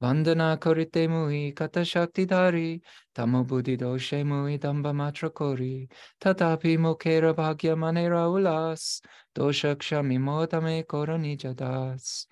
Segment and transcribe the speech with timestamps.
[0.00, 2.80] Vandana korite mui kata shakti dhari,
[3.14, 5.88] tamo buddhi doshe mui damba matra kori,
[6.20, 9.00] tatapi mokera bhagya manera ulas,
[9.36, 12.26] dosha kshami modame korani jadas.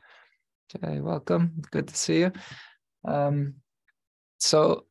[0.68, 1.60] Jai, welcome.
[1.70, 2.32] Good to see you.
[3.04, 3.54] Um,
[4.38, 4.86] so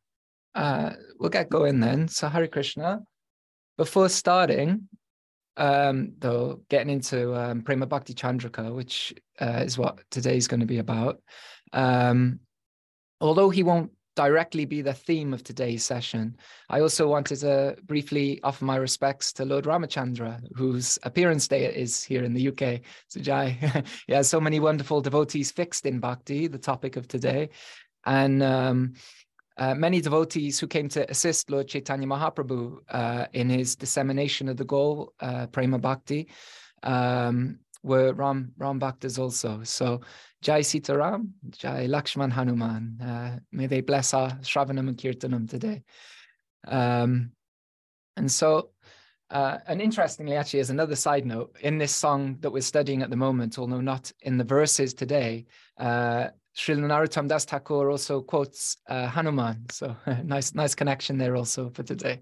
[0.54, 2.07] uh, we'll get going then.
[2.10, 3.02] So Hari Krishna.
[3.78, 4.88] Before starting,
[5.57, 10.66] um, though, getting into um, Prema Bhakti Chandrika, which uh, is what today's going to
[10.66, 11.21] be about.
[11.73, 12.39] Um,
[13.21, 16.37] although he won't directly be the theme of today's session,
[16.69, 22.04] I also wanted to briefly offer my respects to Lord Ramachandra, whose appearance day is
[22.04, 22.82] here in the UK.
[23.10, 23.50] So Jai,
[24.07, 27.50] he has so many wonderful devotees fixed in Bhakti, the topic of today.
[28.05, 28.93] And um,
[29.57, 34.58] uh, many devotees who came to assist Lord Chaitanya Mahaprabhu uh, in his dissemination of
[34.58, 36.27] the goal, uh, Prema Bhakti,
[36.83, 39.62] um, were Ram, Ram Bhaktas also.
[39.64, 40.02] So
[40.42, 43.00] Jai Sitaram, Jai Lakshman Hanuman.
[43.02, 45.84] Uh, may they bless our Shravanam and Kirtanam today.
[46.67, 47.31] Um,
[48.17, 48.72] and so,
[49.30, 53.09] uh, and interestingly, actually, as another side note, in this song that we're studying at
[53.09, 55.45] the moment, although not in the verses today,
[55.77, 59.66] uh, Srila Narottam Das Thakur also quotes uh, Hanuman.
[59.70, 62.22] So nice, nice connection there also for today.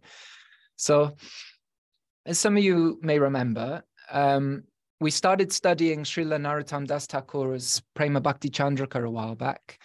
[0.75, 1.15] So,
[2.25, 4.63] as some of you may remember, um,
[5.03, 9.77] we started studying Srila Narottam Das Thakur's Prema Bhakti Chandrika a while back,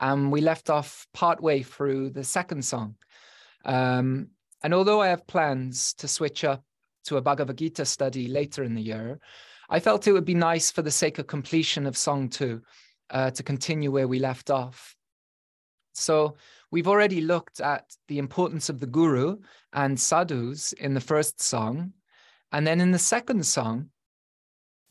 [0.00, 2.96] and we left off partway through the second song.
[3.64, 4.30] Um,
[4.64, 6.64] and although I have plans to switch up
[7.04, 9.20] to a Bhagavad Gita study later in the year,
[9.70, 12.60] I felt it would be nice for the sake of completion of song two
[13.10, 14.96] uh, to continue where we left off.
[15.92, 16.36] So
[16.72, 19.38] we've already looked at the importance of the guru
[19.72, 21.92] and sadhus in the first song.
[22.50, 23.90] And then in the second song,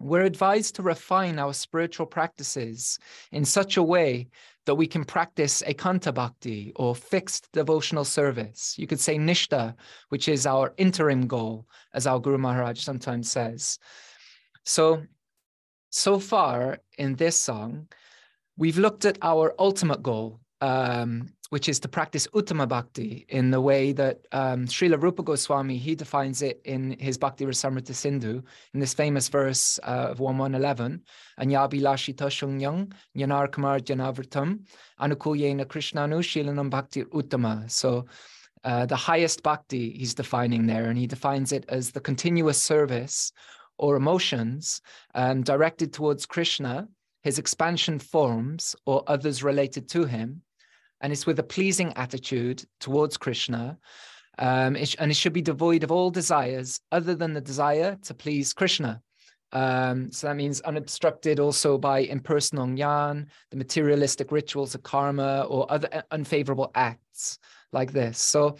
[0.03, 2.99] we're advised to refine our spiritual practices
[3.31, 4.27] in such a way
[4.65, 8.75] that we can practice ekanta bhakti or fixed devotional service.
[8.77, 9.75] You could say nishta,
[10.09, 13.79] which is our interim goal, as our Guru Maharaj sometimes says.
[14.66, 15.03] So,
[15.89, 17.88] so far in this song,
[18.57, 23.62] we've looked at our ultimate goal, um, which is to practice Uttama Bhakti in the
[23.62, 28.41] way that um, Srila Rupa Goswami, he defines it in his Bhakti Rasamrita Sindhu,
[28.74, 31.03] in this famous verse uh, of 1111,
[31.40, 34.62] Anyabi Lashita Shungyang, Yanar Kamar Janavrtam,
[35.00, 37.70] Anukulyena Krishnanu Shilanam Bhakti Uttama.
[37.70, 38.08] So
[38.64, 43.31] uh, the highest bhakti he's defining there, and he defines it as the continuous service
[43.78, 44.81] or emotions
[45.14, 46.88] um, directed towards Krishna,
[47.22, 50.41] his expansion forms, or others related to him,
[51.03, 53.78] and it's with a pleasing attitude towards Krishna.
[54.40, 58.14] Um, it, and it should be devoid of all desires other than the desire to
[58.14, 59.02] please Krishna.
[59.52, 65.72] Um, so that means unobstructed also by impersonal jnana, the materialistic rituals of karma, or
[65.72, 67.38] other unfavorable acts
[67.72, 68.18] like this.
[68.18, 68.58] So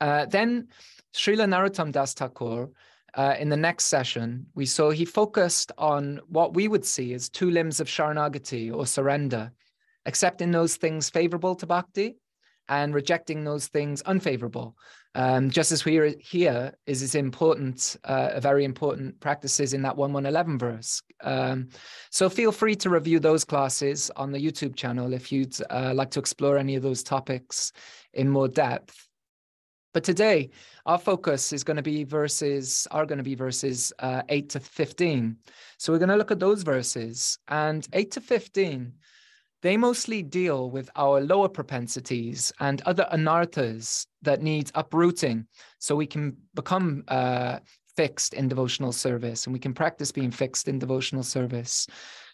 [0.00, 0.68] uh, then
[1.14, 2.68] Srila Narottam Das Thakur,
[3.14, 7.28] uh, in the next session, we saw he focused on what we would see as
[7.28, 9.50] two limbs of Sharanagati or surrender
[10.06, 12.16] accepting those things favorable to bhakti
[12.68, 14.76] and rejecting those things unfavorable.
[15.16, 19.96] Um, just as we are here is as important, uh, very important practices in that
[19.96, 21.02] 1111 verse.
[21.22, 21.68] Um,
[22.10, 26.10] so feel free to review those classes on the YouTube channel if you'd uh, like
[26.12, 27.72] to explore any of those topics
[28.12, 29.08] in more depth.
[29.92, 30.50] But today,
[30.86, 34.60] our focus is going to be verses, are going to be verses uh, 8 to
[34.60, 35.36] 15.
[35.78, 37.38] So we're going to look at those verses.
[37.46, 38.92] And 8 to 15
[39.64, 45.46] they mostly deal with our lower propensities and other anarthas that need uprooting
[45.78, 47.58] so we can become uh,
[47.96, 51.86] fixed in devotional service and we can practice being fixed in devotional service.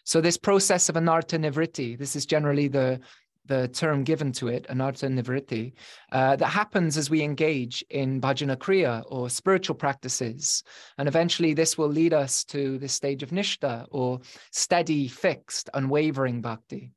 [0.03, 2.99] So this process of anartha nivritti, this is generally the
[3.45, 5.71] the term given to it, anartha nivritti,
[6.11, 10.63] uh, that happens as we engage in bhajana kriya or spiritual practices.
[10.97, 14.19] And eventually this will lead us to this stage of nishta or
[14.51, 16.91] steady, fixed, unwavering bhakti.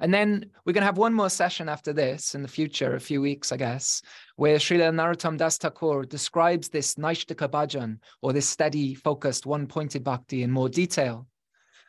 [0.00, 3.00] And then we're going to have one more session after this in the future, a
[3.00, 4.02] few weeks, I guess,
[4.36, 10.42] where Srila Narottam Das Thakur describes this Naishtika Bhajan, or this steady, focused, one-pointed bhakti
[10.42, 11.26] in more detail.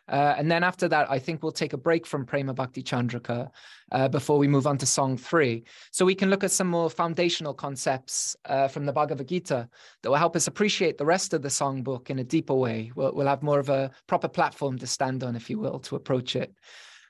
[0.10, 3.50] Uh, and then after that, I think we'll take a break from Prema Bhakti Chandrika
[3.94, 5.64] uh, before we move on to song three.
[5.92, 9.70] So we can look at some more foundational concepts uh, from the Bhagavad Gita
[10.02, 12.92] that will help us appreciate the rest of the song book in a deeper way.
[12.94, 15.96] We'll, we'll have more of a proper platform to stand on, if you will, to
[15.96, 16.54] approach it.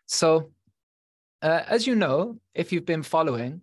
[0.06, 0.52] So
[1.42, 3.62] uh, as you know, if you've been following,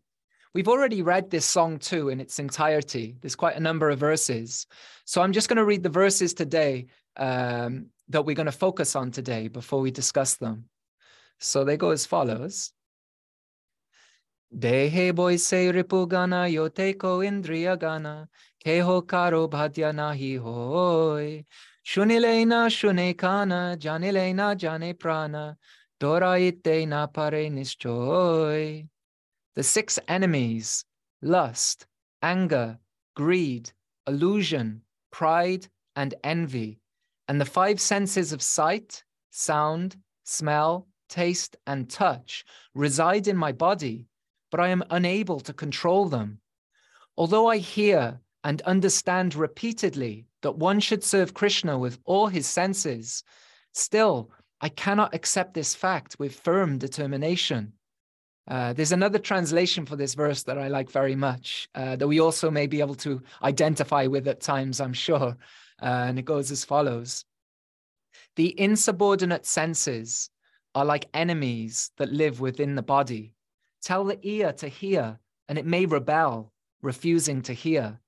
[0.54, 3.16] we've already read this song too in its entirety.
[3.20, 4.66] There's quite a number of verses.
[5.04, 6.86] So I'm just going to read the verses today
[7.16, 10.64] um, that we're going to focus on today before we discuss them.
[11.38, 12.72] So they go as follows.
[14.56, 18.28] Dehe boy se ripugana yoteko indriya gana
[18.64, 21.44] keho karo bhadya nahi hoy.
[21.86, 25.56] Shunilena shune kana janilena jane prana
[25.98, 28.86] doraite na pare nischoy.
[29.54, 30.84] The six enemies,
[31.20, 31.86] lust,
[32.22, 32.78] anger,
[33.14, 33.72] greed,
[34.06, 35.66] illusion, pride,
[35.96, 36.80] and envy,
[37.26, 44.06] and the five senses of sight, sound, smell, taste, and touch reside in my body,
[44.50, 46.40] but I am unable to control them.
[47.16, 53.24] Although I hear and understand repeatedly that one should serve Krishna with all his senses,
[53.72, 57.74] still I cannot accept this fact with firm determination.
[58.48, 62.18] Uh, there's another translation for this verse that I like very much, uh, that we
[62.18, 65.36] also may be able to identify with at times, I'm sure.
[65.80, 67.24] Uh, and it goes as follows
[68.36, 70.30] The insubordinate senses
[70.74, 73.34] are like enemies that live within the body.
[73.82, 75.18] Tell the ear to hear,
[75.48, 76.52] and it may rebel,
[76.82, 78.00] refusing to hear.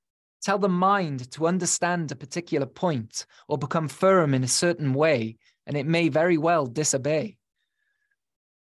[0.42, 5.36] Tell the mind to understand a particular point or become firm in a certain way,
[5.66, 7.36] and it may very well disobey.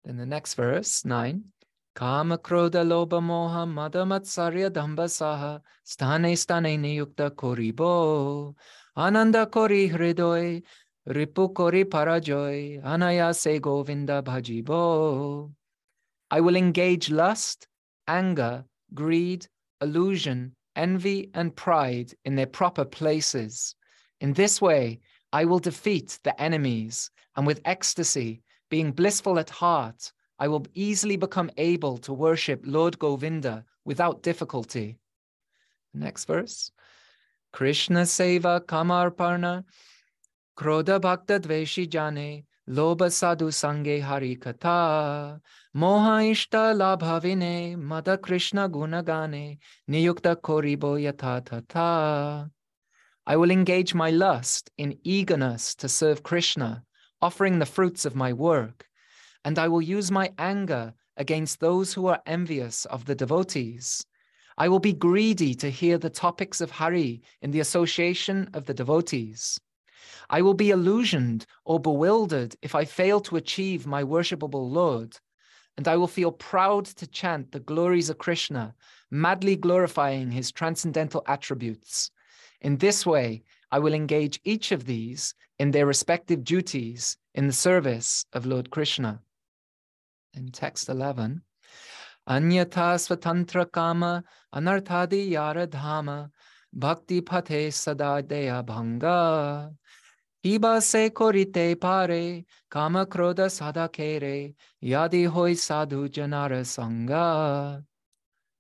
[0.05, 1.45] Then the next verse, 9.
[1.95, 8.55] Kama krodha loba moha mada matsarya damba saha stane stane niyukta koribo
[8.97, 10.63] ananda kori hridoy
[11.09, 15.53] ripu kori parajoy anayase govinda bhajibo.
[16.31, 17.67] I will engage lust,
[18.07, 19.49] anger, greed,
[19.81, 23.75] illusion, envy, and pride in their proper places.
[24.21, 25.01] In this way,
[25.33, 31.17] I will defeat the enemies, and with ecstasy, being blissful at heart, I will easily
[31.17, 34.99] become able to worship Lord Govinda without difficulty.
[35.93, 36.73] Next verse.
[37.53, 39.65] Krishna Seva Kamarparna
[40.57, 45.41] Krodha Bhakta Dveshi Jane Loba Sadhu Sange Hari Katha
[45.77, 52.51] Moha Ishta Labhavine Mada Krishna Gunagane Niyukta Koribo Yatha Tata
[53.31, 56.83] I will engage my lust in eagerness to serve Krishna
[57.23, 58.89] offering the fruits of my work,
[59.45, 64.05] and I will use my anger against those who are envious of the devotees.
[64.59, 68.75] I will be greedy to hear the topics of Hari in the association of the
[68.75, 69.61] devotees.
[70.29, 75.17] I will be illusioned or bewildered if I fail to achieve my worshipable Lord,
[75.77, 78.75] and I will feel proud to chant the glories of Krishna,
[79.09, 82.11] madly glorifying his transcendental attributes.
[82.61, 87.53] In this way, I will engage each of these in their respective duties in the
[87.53, 89.21] service of Lord Krishna.
[90.35, 91.43] In text 11,
[92.29, 94.23] Anyatha svatantra kama
[94.55, 96.31] anarthadi yara dhama
[96.73, 99.75] bhakti pathe sada deya bhanga
[100.45, 107.85] Hiba se korite pare kama kroda sadakere yadi hoy sadhu janara sangha.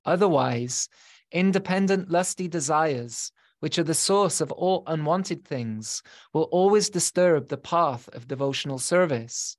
[0.05, 0.91] Otherwise,
[1.33, 6.03] independent lusty desires which are the source of all unwanted things,
[6.33, 9.57] will always disturb the path of devotional service.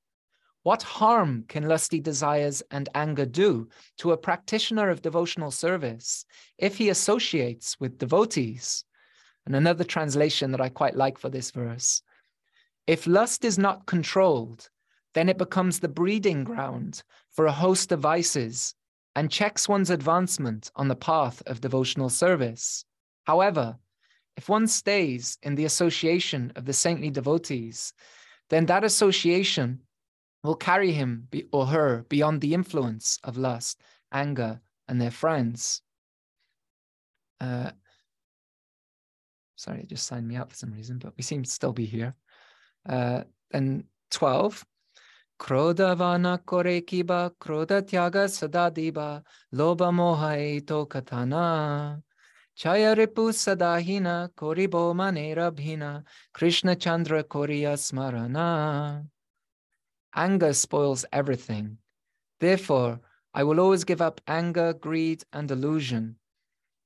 [0.62, 3.68] What harm can lusty desires and anger do
[3.98, 6.24] to a practitioner of devotional service
[6.58, 8.84] if he associates with devotees?
[9.44, 12.02] And another translation that I quite like for this verse
[12.86, 14.68] if lust is not controlled,
[15.14, 18.74] then it becomes the breeding ground for a host of vices
[19.14, 22.84] and checks one's advancement on the path of devotional service.
[23.24, 23.78] However,
[24.36, 27.92] if one stays in the association of the saintly devotees,
[28.50, 29.80] then that association
[30.42, 33.80] will carry him or her beyond the influence of lust,
[34.12, 35.82] anger, and their friends.
[37.40, 37.70] Uh,
[39.56, 41.86] sorry, it just signed me out for some reason, but we seem to still be
[41.86, 42.14] here.
[42.88, 43.22] Uh,
[43.52, 44.64] and 12.
[45.38, 49.22] Krodha vana kore kiba, krodha tyaga sadadiba,
[49.52, 52.02] loba moha eto katana.
[52.58, 59.06] Chayaripu sadahina koribo manerabhina Krishna Chandra Koriya Smarana.
[60.14, 61.78] Anger spoils everything.
[62.40, 63.00] Therefore,
[63.32, 66.16] I will always give up anger, greed, and illusion.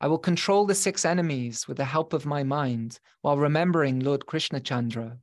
[0.01, 4.27] I will control the six enemies with the help of my mind while remembering Lord
[4.27, 5.19] Krishna Chandra.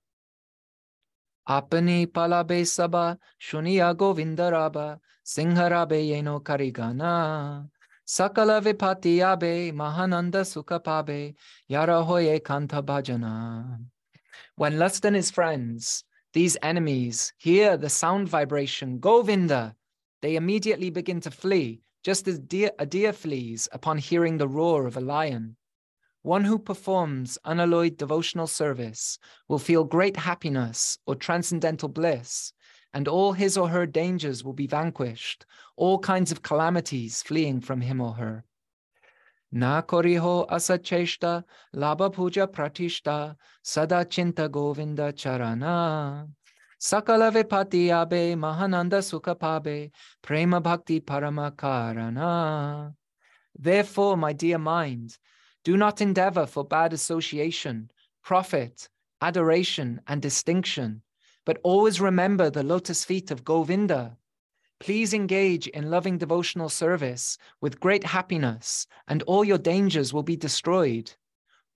[1.47, 7.69] Apani palabe saba shuniya govindaraba singharabe yeno karigana.
[8.05, 11.35] Sakala vipatiyabe mahananda sukapabe
[11.69, 13.79] yarahoye kanta bhajana.
[14.55, 19.75] When Lust and his friends, these enemies, hear the sound vibration, Govinda,
[20.21, 24.85] they immediately begin to flee, just as deer, a deer flees upon hearing the roar
[24.85, 25.55] of a lion.
[26.23, 29.17] One who performs unalloyed devotional service
[29.47, 32.51] will feel great happiness or transcendental bliss
[32.93, 35.45] and all his or her dangers will be vanquished,
[35.75, 38.45] all kinds of calamities fleeing from him or her.
[39.51, 41.43] Na koriho asacheshta,
[41.75, 46.27] laba puja pratishta, sada chinta govinda charana.
[46.79, 52.93] Sakala vipati abe, mahananda sukha pabe, prema bhakti paramakarana.
[53.57, 55.17] Therefore, my dear mind,
[55.63, 57.89] do not endeavor for bad association,
[58.23, 58.89] profit,
[59.21, 61.03] adoration, and distinction,
[61.45, 64.17] but always remember the lotus feet of Govinda.
[64.79, 70.35] Please engage in loving devotional service with great happiness, and all your dangers will be
[70.35, 71.11] destroyed.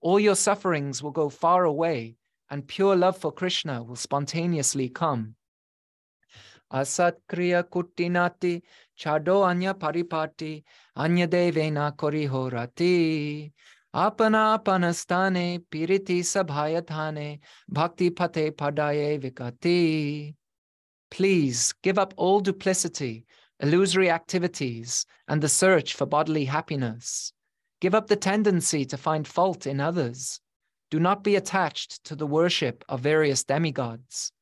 [0.00, 2.16] All your sufferings will go far away,
[2.50, 5.34] and pure love for Krishna will spontaneously come.
[6.72, 8.62] Asat kriya kuttinati
[8.98, 10.64] chado anya paripati
[10.96, 13.52] anya devena korihorati
[13.94, 20.34] apana panastane piriti sabhayathane bhakti pate padaye vikati.
[21.10, 23.24] Please give up all duplicity,
[23.60, 27.32] illusory activities, and the search for bodily happiness.
[27.80, 30.40] Give up the tendency to find fault in others.
[30.90, 34.32] Do not be attached to the worship of various demigods.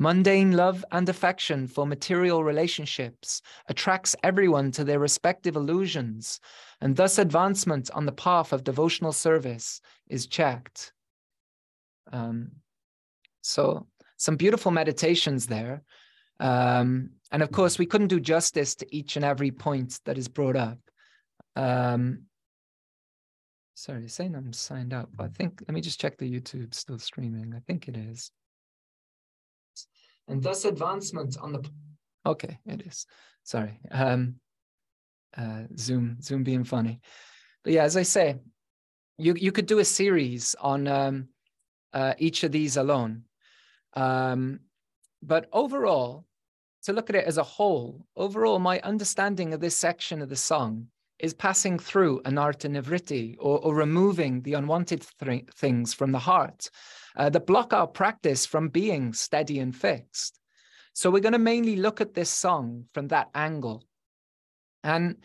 [0.00, 6.40] Mundane love and affection for material relationships attracts everyone to their respective illusions,
[6.80, 10.94] and thus advancement on the path of devotional service is checked.
[12.10, 12.52] Um,
[13.42, 15.82] so, some beautiful meditations there.
[16.40, 20.28] Um, and of course, we couldn't do justice to each and every point that is
[20.28, 20.78] brought up.
[21.56, 22.22] Um,
[23.74, 25.10] sorry, saying I'm signed up.
[25.18, 27.52] I think, let me just check the YouTube still streaming.
[27.54, 28.30] I think it is
[30.30, 31.68] and thus advancement on the
[32.24, 33.06] okay it is.
[33.42, 33.80] Sorry.
[33.90, 34.36] Um
[35.36, 37.00] uh zoom zoom being funny.
[37.62, 38.36] But yeah as i say
[39.18, 41.28] you you could do a series on um
[41.92, 43.24] uh, each of these alone.
[43.94, 44.60] Um
[45.22, 46.24] but overall
[46.84, 50.36] to look at it as a whole overall my understanding of this section of the
[50.36, 50.86] song
[51.20, 56.70] is passing through anartha nivritti or, or removing the unwanted th- things from the heart
[57.16, 60.40] uh, that block our practice from being steady and fixed.
[60.92, 63.84] So we're going to mainly look at this song from that angle.
[64.82, 65.16] And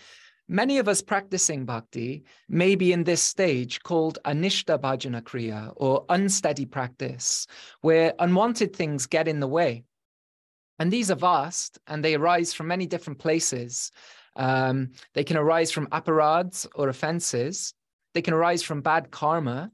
[0.47, 6.05] many of us practicing bhakti may be in this stage called anishta bhajana kriya or
[6.09, 7.47] unsteady practice,
[7.81, 9.83] where unwanted things get in the way.
[10.77, 13.91] And these are vast and they arise from many different places.
[14.35, 17.73] Um, they can arise from aparads or offenses.
[18.13, 19.71] They can arise from bad karma.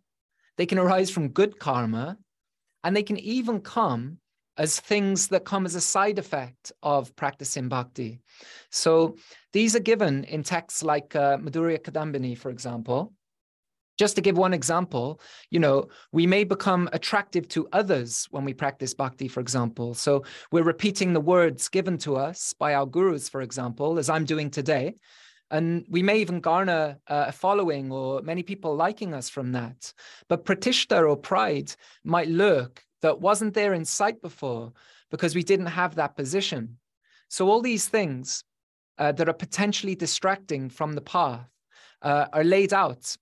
[0.58, 2.18] They can arise from good karma.
[2.84, 4.18] And they can even come
[4.58, 8.20] as things that come as a side effect of practicing bhakti.
[8.70, 9.18] So
[9.54, 13.14] these are given in texts like uh, Madhurya Kadambini, for example.
[13.98, 18.54] Just to give one example, you know, we may become attractive to others when we
[18.54, 19.94] practice bhakti, for example.
[19.94, 24.26] So we're repeating the words given to us by our gurus, for example, as I'm
[24.26, 24.96] doing today.
[25.52, 29.94] And we may even garner uh, a following or many people liking us from that.
[30.30, 34.72] But pratishta or pride might lurk that wasn't there in sight before
[35.10, 36.78] because we didn't have that position.
[37.28, 38.44] So, all these things
[38.98, 41.50] uh, that are potentially distracting from the path
[42.02, 43.16] uh, are laid out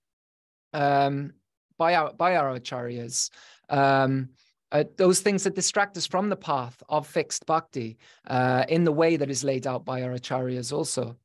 [0.73, 1.33] um,
[1.77, 3.29] by, our, by our acharyas.
[3.69, 4.29] Um,
[4.71, 7.97] uh, those things that distract us from the path of fixed bhakti
[8.27, 11.15] uh, in the way that is laid out by our acharyas also.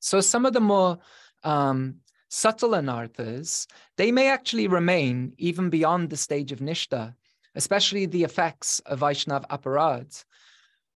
[0.00, 0.98] So some of the more
[1.42, 1.96] um,
[2.28, 7.14] subtle anarthas, they may actually remain even beyond the stage of nishta,
[7.54, 10.24] especially the effects of Vaishnav aparad.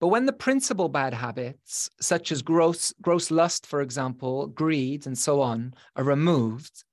[0.00, 5.16] But when the principal bad habits, such as gross, gross lust, for example, greed, and
[5.16, 6.84] so on, are removed,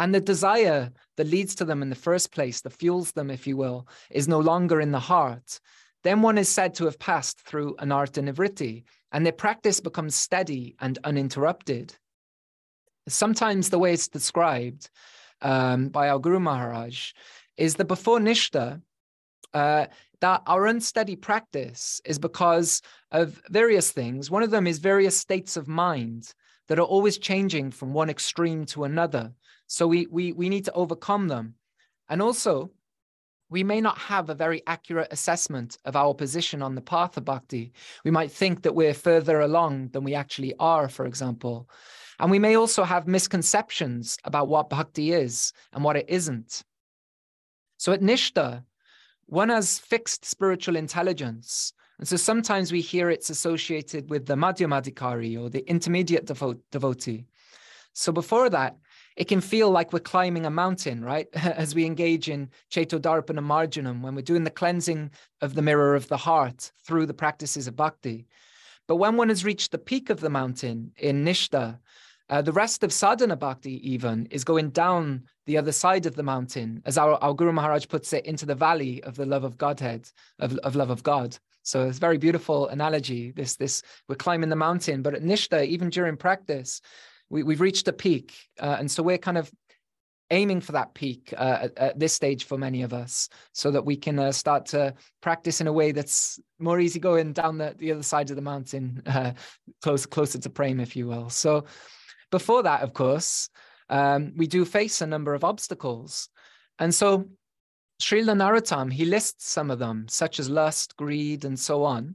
[0.00, 3.46] and the desire that leads to them in the first place, that fuels them, if
[3.46, 5.60] you will, is no longer in the heart,
[6.04, 10.74] then one is said to have passed through anartha nivritti, and their practice becomes steady
[10.80, 11.94] and uninterrupted.
[13.08, 14.88] Sometimes the way it's described
[15.42, 17.12] um, by our Guru Maharaj
[17.58, 18.80] is that before Nishta,
[19.52, 19.84] uh,
[20.22, 22.80] that our unsteady practice is because
[23.10, 24.30] of various things.
[24.30, 26.32] One of them is various states of mind
[26.68, 29.34] that are always changing from one extreme to another.
[29.70, 31.54] So we, we, we need to overcome them.
[32.08, 32.72] And also,
[33.50, 37.24] we may not have a very accurate assessment of our position on the path of
[37.24, 37.72] bhakti.
[38.04, 41.70] We might think that we're further along than we actually are, for example.
[42.18, 46.64] And we may also have misconceptions about what bhakti is and what it isn't.
[47.76, 48.64] So at Nishta,
[49.26, 51.72] one has fixed spiritual intelligence.
[52.00, 57.26] And so sometimes we hear it's associated with the Madhyamadikari or the intermediate devo- devotee.
[57.92, 58.76] So before that,
[59.20, 61.28] it can feel like we're climbing a mountain, right?
[61.34, 65.10] As we engage in Chetodarpana Marjanam, when we're doing the cleansing
[65.42, 68.26] of the mirror of the heart through the practices of bhakti.
[68.88, 71.78] But when one has reached the peak of the mountain in Nishta,
[72.30, 76.22] uh, the rest of sadhana bhakti, even, is going down the other side of the
[76.22, 79.58] mountain, as our, our Guru Maharaj puts it, into the valley of the love of
[79.58, 80.08] Godhead,
[80.38, 81.36] of, of love of God.
[81.62, 83.32] So it's a very beautiful analogy.
[83.32, 86.80] This, this, we're climbing the mountain, but at Nishta, even during practice,
[87.30, 88.34] we, we've reached a peak.
[88.58, 89.50] Uh, and so we're kind of
[90.30, 93.84] aiming for that peak uh, at, at, this stage for many of us so that
[93.84, 97.74] we can uh, start to practice in a way that's more easy going down the,
[97.78, 99.32] the other side of the mountain, uh,
[99.82, 101.30] close, closer to prem, if you will.
[101.30, 101.64] So
[102.30, 103.48] before that, of course,
[103.88, 106.28] um, we do face a number of obstacles.
[106.78, 107.28] And so
[108.00, 112.14] Srila Narottam, he lists some of them, such as lust, greed, and so on.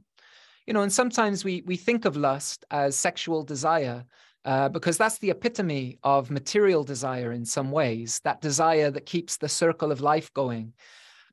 [0.66, 4.04] You know, and sometimes we, we think of lust as sexual desire,
[4.46, 9.36] uh, because that's the epitome of material desire in some ways, that desire that keeps
[9.36, 10.72] the circle of life going.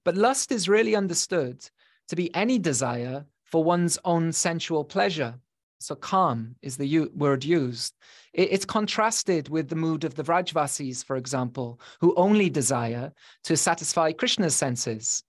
[0.03, 1.63] But lust is really understood
[2.07, 5.35] to be any desire for one's own sensual pleasure.
[5.79, 7.93] So, kam is the u- word used.
[8.33, 13.11] It, it's contrasted with the mood of the Vrajvasis, for example, who only desire
[13.43, 15.23] to satisfy Krishna's senses.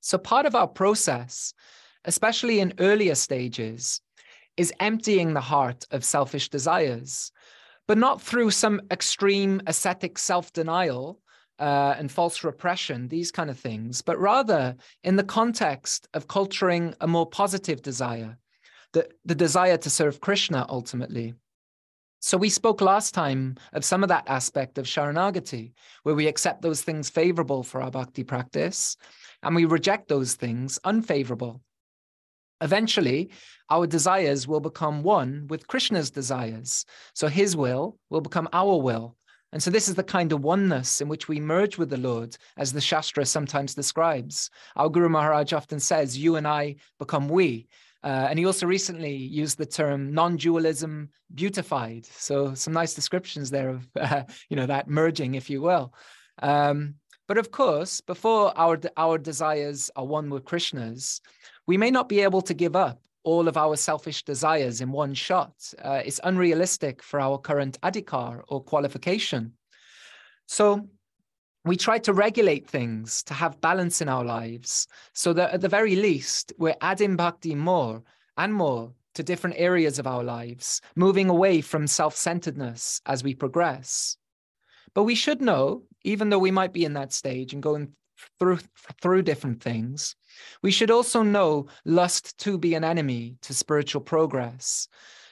[0.00, 1.52] So, part of our process,
[2.04, 4.00] especially in earlier stages,
[4.56, 7.32] is emptying the heart of selfish desires,
[7.88, 11.20] but not through some extreme ascetic self denial
[11.58, 16.94] uh, and false repression, these kind of things, but rather in the context of culturing
[17.00, 18.38] a more positive desire,
[18.92, 21.34] the, the desire to serve Krishna ultimately.
[22.20, 25.72] So we spoke last time of some of that aspect of Sharanagati,
[26.04, 28.96] where we accept those things favorable for our bhakti practice
[29.42, 31.60] and we reject those things unfavorable.
[32.62, 33.30] Eventually,
[33.68, 36.86] our desires will become one with Krishna's desires.
[37.14, 39.16] So his will will become our will.
[39.52, 42.36] And so this is the kind of oneness in which we merge with the Lord,
[42.56, 44.48] as the Shastra sometimes describes.
[44.76, 47.68] Our Guru Maharaj often says, You and I become we.
[48.02, 52.06] Uh, and he also recently used the term non-dualism beautified.
[52.06, 55.92] So some nice descriptions there of, uh, you know, that merging, if you will.
[56.42, 56.94] Um,
[57.28, 61.20] but of course, before our, our desires are one with Krishna's,
[61.66, 65.14] we may not be able to give up all of our selfish desires in one
[65.14, 65.52] shot.
[65.82, 69.52] Uh, it's unrealistic for our current adhikar or qualification.
[70.46, 70.88] So
[71.64, 75.68] we try to regulate things to have balance in our lives so that at the
[75.68, 78.02] very least, we're adding bhakti more
[78.36, 83.34] and more to different areas of our lives, moving away from self centeredness as we
[83.34, 84.16] progress.
[84.94, 87.92] But we should know, even though we might be in that stage and going
[88.38, 88.58] through
[89.00, 90.16] through different things.
[90.62, 94.88] We should also know lust to be an enemy to spiritual progress.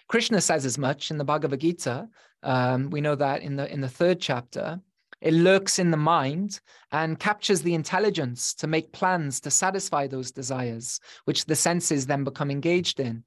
[0.09, 2.09] Krishna says as much in the bhagavad gita.
[2.42, 4.81] Um, we know that in the in the third chapter.
[5.20, 6.61] It lurks in the mind
[6.92, 12.24] and captures the intelligence to make plans to satisfy those desires which the senses then
[12.24, 13.24] become engaged in.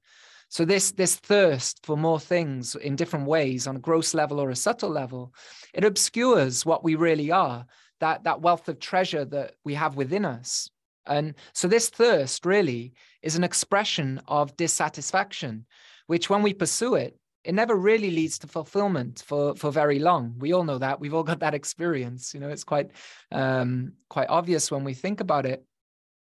[0.49, 4.49] So this this thirst for more things in different ways on a gross level or
[4.49, 5.33] a subtle level
[5.73, 7.65] it obscures what we really are
[8.03, 10.69] that that wealth of treasure that we have within us.
[11.05, 15.65] And so this thirst really is an expression of dissatisfaction
[16.07, 20.35] which when we pursue it it never really leads to fulfillment for for very long.
[20.39, 20.99] We all know that.
[21.01, 22.33] We've all got that experience.
[22.33, 22.89] You know it's quite
[23.31, 25.59] um quite obvious when we think about it.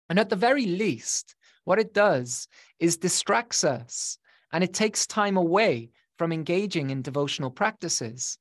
[0.08, 4.18] And at the very least what it does is distracts us
[4.52, 8.38] and it takes time away from engaging in devotional practices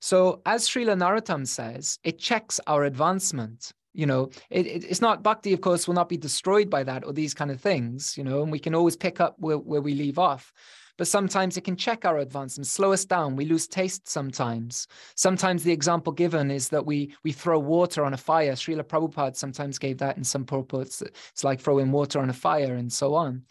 [0.00, 3.72] so, as Srila Narottam says, it checks our advancement.
[3.92, 7.04] You know, it, it, it's not bhakti, of course, will not be destroyed by that
[7.04, 9.82] or these kind of things, you know, and we can always pick up where, where
[9.82, 10.52] we leave off.
[10.96, 13.36] But sometimes it can check our advancement, slow us down.
[13.36, 14.86] We lose taste sometimes.
[15.16, 18.52] Sometimes the example given is that we we throw water on a fire.
[18.52, 21.00] Srila Prabhupada sometimes gave that in some purports.
[21.02, 23.44] It's like throwing water on a fire and so on.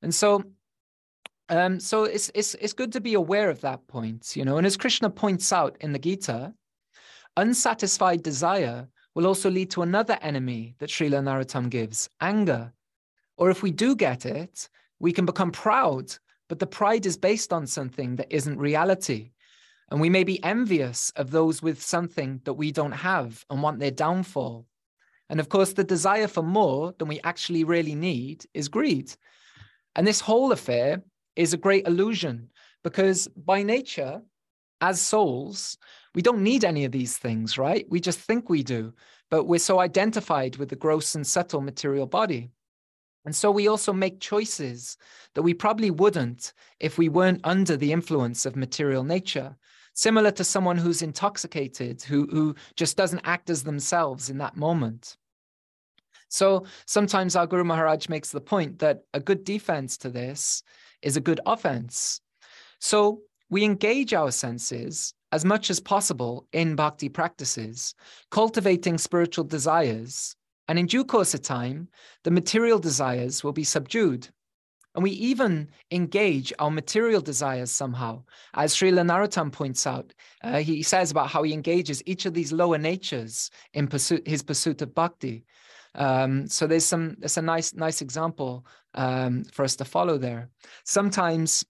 [0.00, 0.42] And so
[1.48, 4.58] um, so it's, it's, it's good to be aware of that point, you know.
[4.58, 6.52] And as Krishna points out in the Gita,
[7.36, 12.72] unsatisfied desire will also lead to another enemy that Srila Narottam gives anger.
[13.36, 14.68] Or if we do get it,
[15.00, 16.14] we can become proud,
[16.48, 19.30] but the pride is based on something that isn't reality.
[19.90, 23.78] And we may be envious of those with something that we don't have and want
[23.78, 24.66] their downfall.
[25.30, 29.14] And of course, the desire for more than we actually really need is greed.
[29.94, 31.02] And this whole affair
[31.38, 32.50] is a great illusion
[32.84, 34.20] because by nature,
[34.80, 35.78] as souls,
[36.14, 37.86] we don't need any of these things, right?
[37.88, 38.92] We just think we do,
[39.30, 42.50] but we're so identified with the gross and subtle material body.
[43.24, 44.96] And so we also make choices
[45.34, 49.56] that we probably wouldn't if we weren't under the influence of material nature.
[49.98, 55.16] similar to someone who's intoxicated, who, who just doesn't act as themselves in that moment.
[56.28, 60.62] So sometimes our Guru Maharaj makes the point that a good defense to this
[61.02, 62.20] is a good offense.
[62.80, 67.94] So we engage our senses as much as possible in bhakti practices,
[68.30, 70.34] cultivating spiritual desires.
[70.68, 71.88] And in due course of time,
[72.24, 74.28] the material desires will be subdued.
[74.94, 78.24] And we even engage our material desires somehow.
[78.54, 82.52] As Srila Narottam points out, uh, he says about how he engages each of these
[82.52, 85.44] lower natures in pursuit, his pursuit of bhakti.
[85.94, 90.50] Um, so there's some there's a nice nice example um, for us to follow there.
[90.84, 91.64] Sometimes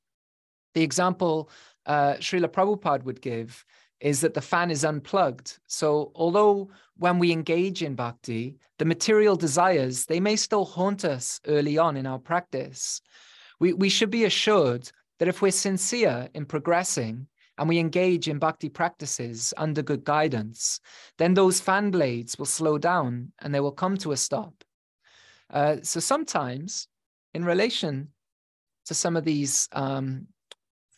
[0.75, 1.51] the example
[1.87, 3.65] uh, Srila Prabhupada would give
[4.01, 5.59] is that the fan is unplugged.
[5.67, 11.41] So although when we engage in bhakti, the material desires, they may still haunt us
[11.47, 13.01] early on in our practice.
[13.59, 17.27] We, we should be assured that if we're sincere in progressing
[17.59, 20.81] and we engage in bhakti practices under good guidance,
[21.19, 24.65] then those fan blades will slow down and they will come to a stop.
[25.51, 26.89] Uh, so sometimes,
[27.35, 28.09] in relation
[28.87, 30.27] to some of these um,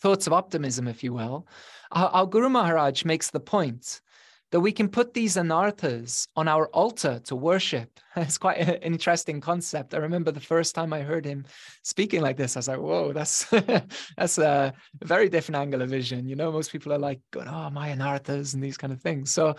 [0.00, 1.46] thoughts of optimism, if you will,
[1.92, 4.00] our, our Guru Maharaj makes the point
[4.50, 7.88] that we can put these anarthas on our altar to worship.
[8.16, 9.94] It's quite an interesting concept.
[9.94, 11.44] I remember the first time I heard him
[11.84, 13.44] speaking like this, I was like, whoa, that's
[14.16, 16.28] that's a very different angle of vision.
[16.28, 19.30] You know, most people are like, oh, my anarthas and these kind of things.
[19.32, 19.54] So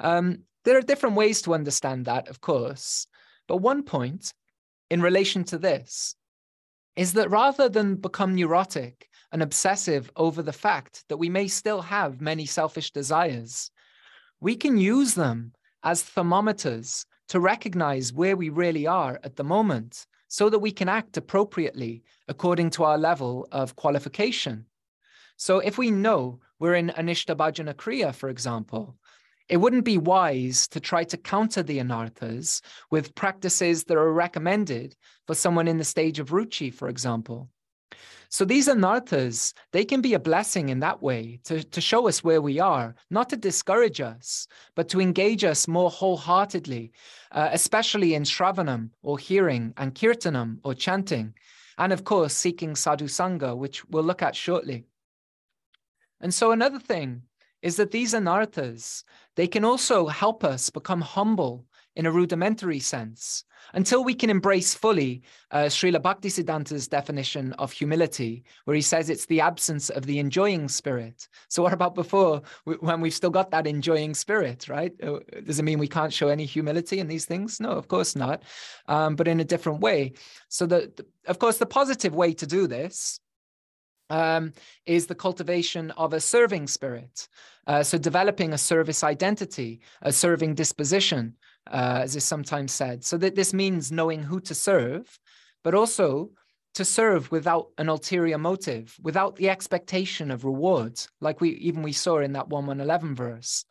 [0.00, 3.06] um, there are different ways to understand that, of course.
[3.46, 4.32] But one point
[4.88, 6.14] in relation to this
[6.96, 11.82] is that rather than become neurotic and obsessive over the fact that we may still
[11.82, 13.70] have many selfish desires,
[14.40, 20.06] we can use them as thermometers to recognize where we really are at the moment
[20.28, 24.66] so that we can act appropriately according to our level of qualification.
[25.36, 28.96] So if we know we're in Anishta Bhajana Kriya, for example,
[29.48, 34.94] it wouldn't be wise to try to counter the anarthas with practices that are recommended
[35.26, 37.48] for someone in the stage of ruchi, for example.
[38.28, 42.22] So these anarthas, they can be a blessing in that way to, to show us
[42.22, 46.92] where we are, not to discourage us, but to engage us more wholeheartedly,
[47.32, 51.34] uh, especially in Shravanam or hearing and Kirtanam or chanting.
[51.78, 54.84] And of course, seeking sadhu sangha, which we'll look at shortly.
[56.20, 57.22] And so another thing
[57.62, 59.02] is that these anarthas,
[59.34, 64.74] they can also help us become humble in a rudimentary sense until we can embrace
[64.74, 70.18] fully uh, Srila Bhaktisiddhanta's definition of humility, where he says it's the absence of the
[70.18, 71.28] enjoying spirit.
[71.48, 74.92] So, what about before, when we've still got that enjoying spirit, right?
[75.02, 77.60] Uh, does it mean we can't show any humility in these things?
[77.60, 78.42] No, of course not,
[78.88, 80.12] um, but in a different way.
[80.48, 80.92] So, the,
[81.26, 83.20] of course, the positive way to do this
[84.10, 84.52] um,
[84.86, 87.28] is the cultivation of a serving spirit.
[87.66, 93.04] Uh, so, developing a service identity, a serving disposition, uh, as is sometimes said.
[93.04, 95.18] So that this means knowing who to serve,
[95.62, 96.30] but also
[96.74, 101.92] to serve without an ulterior motive, without the expectation of rewards, like we even we
[101.92, 103.64] saw in that 1111 verse.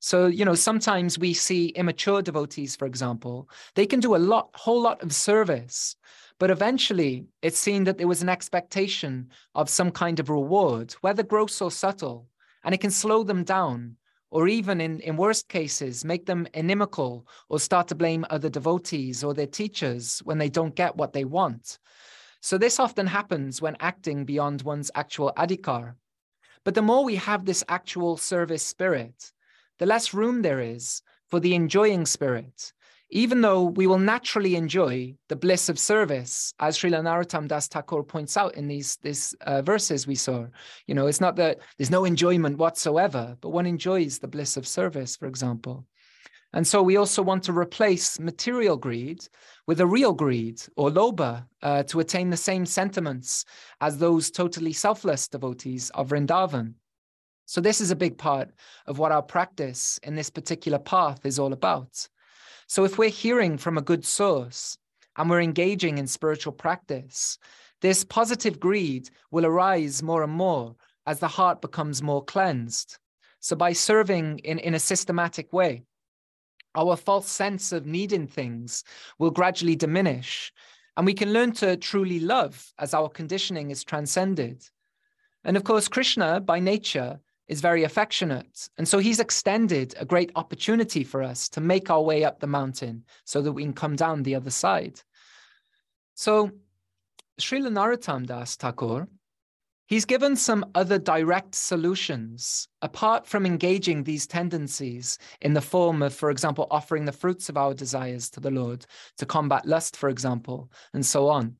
[0.00, 4.50] So, you know, sometimes we see immature devotees, for example, they can do a lot,
[4.54, 5.96] whole lot of service,
[6.38, 11.22] but eventually it's seen that there was an expectation of some kind of reward, whether
[11.22, 12.28] gross or subtle,
[12.64, 13.96] and it can slow them down
[14.34, 19.22] or even in, in worst cases, make them inimical or start to blame other devotees
[19.22, 21.78] or their teachers when they don't get what they want.
[22.40, 25.94] So, this often happens when acting beyond one's actual adhikar.
[26.64, 29.32] But the more we have this actual service spirit,
[29.78, 32.72] the less room there is for the enjoying spirit,
[33.14, 38.02] even though we will naturally enjoy the bliss of service, as Srila Narottam Das Thakur
[38.02, 40.46] points out in these, these uh, verses we saw.
[40.88, 44.66] You know, it's not that there's no enjoyment whatsoever, but one enjoys the bliss of
[44.66, 45.86] service, for example.
[46.54, 49.24] And so we also want to replace material greed
[49.68, 53.44] with a real greed or lobha uh, to attain the same sentiments
[53.80, 56.74] as those totally selfless devotees of Vrindavan.
[57.46, 58.50] So this is a big part
[58.86, 62.08] of what our practice in this particular path is all about.
[62.66, 64.78] So if we're hearing from a good source
[65.16, 67.38] and we're engaging in spiritual practice,
[67.80, 70.74] this positive greed will arise more and more
[71.06, 72.98] as the heart becomes more cleansed.
[73.40, 75.82] So by serving in, in a systematic way,
[76.74, 78.84] our false sense of needing things
[79.18, 80.52] will gradually diminish,
[80.96, 84.64] and we can learn to truly love as our conditioning is transcended.
[85.44, 88.68] And of course, Krishna, by nature, is very affectionate.
[88.78, 92.46] And so he's extended a great opportunity for us to make our way up the
[92.46, 95.00] mountain so that we can come down the other side.
[96.14, 96.50] So
[97.40, 99.08] Srila Narottam Das Thakur,
[99.86, 106.14] He's given some other direct solutions apart from engaging these tendencies in the form of,
[106.14, 108.86] for example, offering the fruits of our desires to the Lord
[109.18, 111.56] to combat lust, for example, and so on.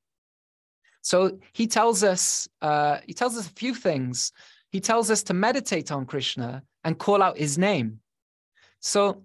[1.03, 4.33] So he tells us, uh, he tells us a few things.
[4.75, 8.01] He tells us to meditate on Krishna and call out his name.
[8.81, 9.23] So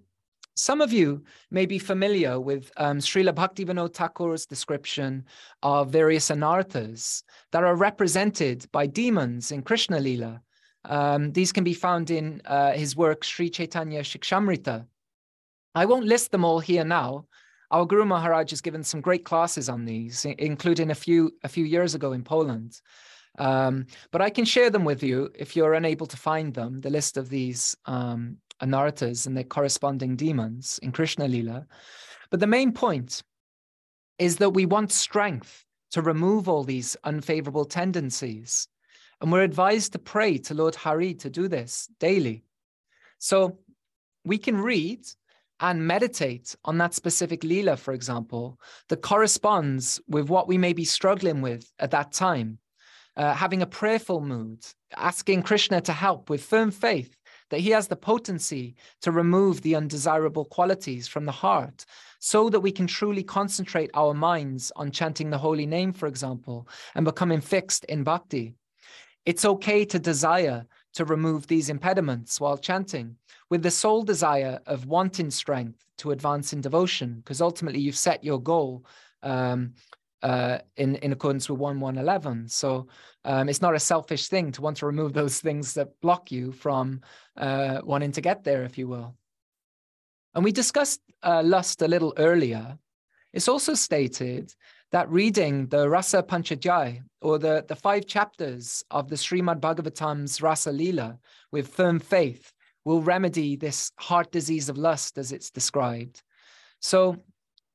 [0.54, 5.24] some of you may be familiar with um, Srila Bhaktivinoda Thakur's description
[5.64, 10.40] of various anarthas that are represented by demons in Krishna Lila.
[10.84, 14.86] Um, these can be found in uh, his work Sri Chaitanya Shikshamrita.
[15.74, 17.26] I won't list them all here now.
[17.72, 21.64] Our Guru Maharaj has given some great classes on these, including a few a few
[21.64, 22.80] years ago in Poland.
[23.38, 26.80] Um, but I can share them with you if you're unable to find them.
[26.80, 31.66] The list of these um, anarthas and their corresponding demons in Krishna Lila.
[32.30, 33.22] But the main point
[34.18, 38.68] is that we want strength to remove all these unfavorable tendencies.
[39.20, 42.44] And we're advised to pray to Lord Hari to do this daily.
[43.18, 43.58] So
[44.24, 45.06] we can read
[45.60, 50.84] and meditate on that specific Leela, for example, that corresponds with what we may be
[50.84, 52.58] struggling with at that time.
[53.16, 54.64] Uh, having a prayerful mood,
[54.96, 57.14] asking Krishna to help with firm faith
[57.50, 61.84] that he has the potency to remove the undesirable qualities from the heart
[62.20, 66.68] so that we can truly concentrate our minds on chanting the holy name, for example,
[66.94, 68.54] and becoming fixed in bhakti.
[69.26, 73.16] It's okay to desire to remove these impediments while chanting
[73.50, 78.24] with the sole desire of wanting strength to advance in devotion, because ultimately you've set
[78.24, 78.84] your goal
[79.22, 79.74] um,
[80.22, 82.48] uh, in, in accordance with 1111.
[82.48, 82.88] So
[83.24, 86.52] um, it's not a selfish thing to want to remove those things that block you
[86.52, 87.00] from
[87.36, 89.14] uh, wanting to get there, if you will.
[90.34, 92.78] And we discussed uh, lust a little earlier.
[93.32, 94.54] It's also stated
[94.92, 100.72] that reading the Rasa Panchadhyay, or the, the five chapters of the Srimad Bhagavatam's Rasa
[100.72, 101.18] Lila,
[101.52, 102.52] with firm faith,
[102.84, 106.22] will remedy this heart disease of lust as it's described.
[106.80, 107.22] So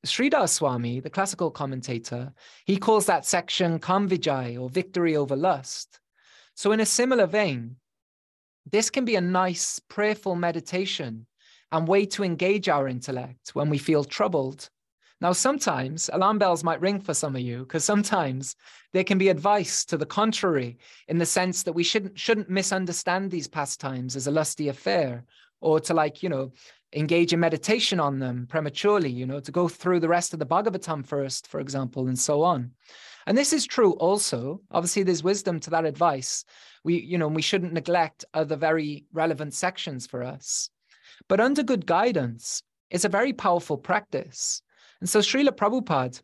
[0.06, 2.32] Sridhar Swami, the classical commentator,
[2.64, 6.00] he calls that section Kamvijay or victory over lust.
[6.54, 7.76] So, in a similar vein,
[8.70, 11.26] this can be a nice prayerful meditation
[11.72, 14.70] and way to engage our intellect when we feel troubled.
[15.20, 18.54] Now, sometimes alarm bells might ring for some of you because sometimes
[18.92, 23.30] there can be advice to the contrary in the sense that we shouldn't shouldn't misunderstand
[23.30, 25.24] these pastimes as a lusty affair
[25.60, 26.52] or to like you know
[26.92, 30.46] engage in meditation on them prematurely, you know, to go through the rest of the
[30.46, 32.72] Bhagavatam first, for example, and so on.
[33.26, 34.60] And this is true also.
[34.70, 36.44] Obviously, there's wisdom to that advice.
[36.84, 40.70] We, you know, we shouldn't neglect other very relevant sections for us.
[41.28, 44.62] But under good guidance, it's a very powerful practice.
[45.00, 46.22] And so Srila Prabhupada,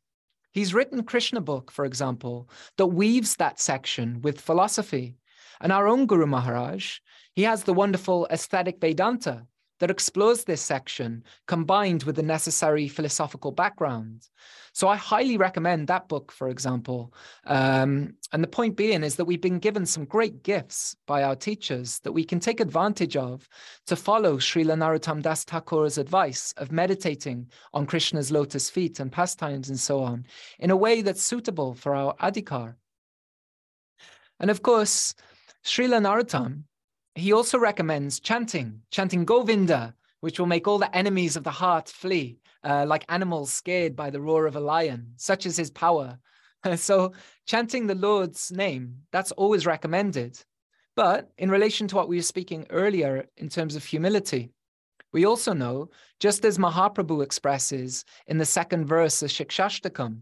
[0.53, 2.49] he's written Krishna book, for example,
[2.79, 5.17] that weaves that section with philosophy.
[5.61, 6.99] And our own Guru Maharaj,
[7.35, 9.47] he has the wonderful aesthetic Vedanta,
[9.83, 14.29] that explores this section combined with the necessary philosophical background.
[14.73, 17.13] So I highly recommend that book, for example.
[17.49, 21.35] Um, and the point being is that we've been given some great gifts by our
[21.35, 23.49] teachers that we can take advantage of
[23.87, 29.69] to follow Srila Narottam Das Thakur's advice of meditating on Krishna's lotus feet and pastimes
[29.69, 30.25] and so on
[30.61, 32.77] in a way that's suitable for our adhikar.
[34.39, 35.17] And of course,
[35.65, 36.67] Srila Narottam
[37.15, 41.89] he also recommends chanting, chanting Govinda, which will make all the enemies of the heart
[41.89, 45.13] flee, uh, like animals scared by the roar of a lion.
[45.17, 46.19] Such is his power.
[46.77, 47.13] so,
[47.47, 50.39] chanting the Lord's name, that's always recommended.
[50.95, 54.51] But in relation to what we were speaking earlier in terms of humility,
[55.13, 60.21] we also know, just as Mahaprabhu expresses in the second verse of Shikshashtakam,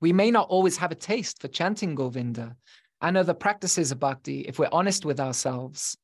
[0.00, 2.56] we may not always have a taste for chanting Govinda,
[3.00, 5.96] and other practices of bhakti if we're honest with ourselves.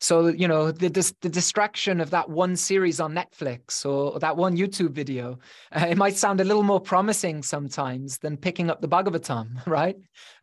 [0.00, 4.36] So, you know, the, dis- the distraction of that one series on Netflix or, that
[4.36, 5.40] one YouTube video,
[5.72, 9.96] uh, it might sound a little more promising sometimes than picking up the Bhagavatam, right?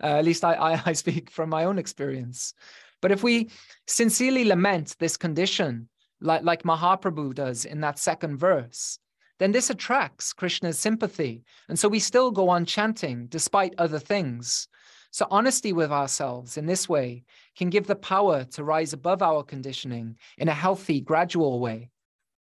[0.03, 2.53] Uh, at least I, I, I speak from my own experience.
[3.01, 3.49] But if we
[3.87, 5.87] sincerely lament this condition,
[6.19, 8.99] like, like Mahaprabhu does in that second verse,
[9.39, 11.43] then this attracts Krishna's sympathy.
[11.69, 14.67] And so we still go on chanting despite other things.
[15.15, 17.23] So, honesty with ourselves in this way
[17.56, 21.89] can give the power to rise above our conditioning in a healthy, gradual way.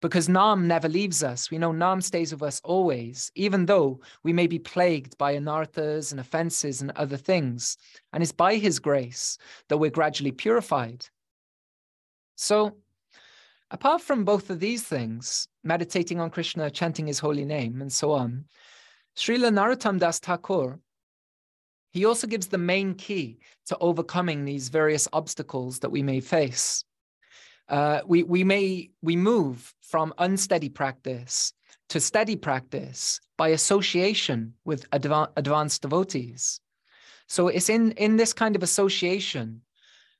[0.04, 1.50] Because Nam never leaves us.
[1.50, 6.12] We know Nam stays with us always, even though we may be plagued by anarthas
[6.12, 7.76] and offenses and other things.
[8.14, 11.08] And it's by his grace that we're gradually purified.
[12.36, 12.76] So,
[13.72, 18.12] apart from both of these things, meditating on Krishna, chanting his holy name, and so
[18.12, 18.46] on,
[19.18, 20.80] Srila Narottam Das Thakur
[21.92, 26.84] he also gives the main key to overcoming these various obstacles that we may face.
[27.68, 31.54] Uh, we, we may we move from unsteady practice
[31.90, 36.60] to steady practice by association with adva- advanced devotees.
[37.28, 39.62] So it's in, in this kind of association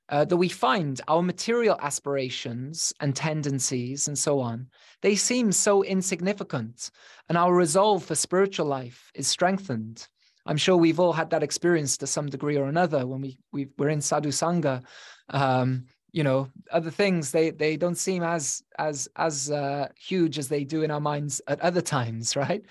[0.08, 4.66] uh, that we find our material aspirations and tendencies and so on,
[5.02, 6.90] they seem so insignificant,
[7.28, 10.08] and our resolve for spiritual life is strengthened.
[10.46, 13.68] I'm sure we've all had that experience to some degree or another when we, we
[13.78, 14.82] we're in sadhu sangha.
[15.28, 20.48] Um, you know, other things they they don't seem as as as uh, huge as
[20.48, 22.64] they do in our minds at other times, right?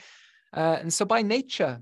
[0.53, 1.81] Uh, and so by nature,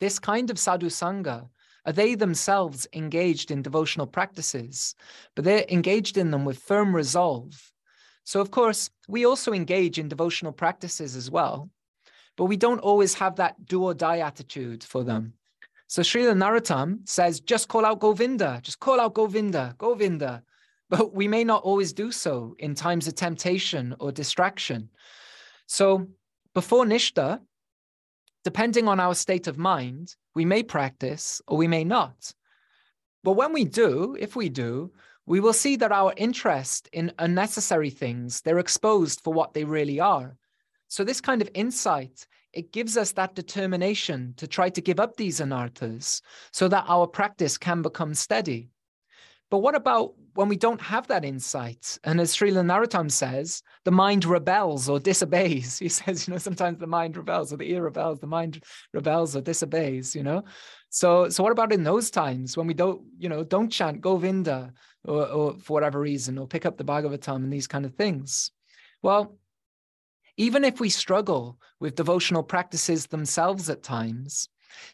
[0.00, 1.48] this kind of sadhu sangha
[1.86, 4.94] are they themselves engaged in devotional practices,
[5.34, 7.72] but they're engaged in them with firm resolve.
[8.24, 11.70] So, of course, we also engage in devotional practices as well,
[12.36, 15.32] but we don't always have that do or die attitude for them.
[15.88, 20.42] So, Srila Narottam says, just call out Govinda, just call out Govinda, Govinda.
[20.88, 24.88] But we may not always do so in times of temptation or distraction.
[25.66, 26.06] So,
[26.54, 27.40] before Nishta,
[28.44, 32.32] depending on our state of mind, we may practice or we may not.
[33.24, 34.92] But when we do, if we do,
[35.26, 39.98] we will see that our interest in unnecessary things, they're exposed for what they really
[39.98, 40.36] are.
[40.88, 45.16] So this kind of insight, it gives us that determination to try to give up
[45.16, 46.22] these anarthas
[46.52, 48.70] so that our practice can become steady.
[49.50, 51.98] But what about when we don't have that insight?
[52.02, 55.78] And as Srila Narottam says, the mind rebels or disobeys.
[55.86, 59.36] He says, you know, sometimes the mind rebels or the ear rebels, the mind rebels
[59.36, 60.42] or disobeys, you know?
[60.88, 64.72] So, so what about in those times when we don't, you know, don't chant Govinda
[65.04, 68.50] or, or for whatever reason, or pick up the Bhagavatam and these kind of things?
[69.02, 69.38] Well,
[70.36, 74.48] even if we struggle with devotional practices themselves at times,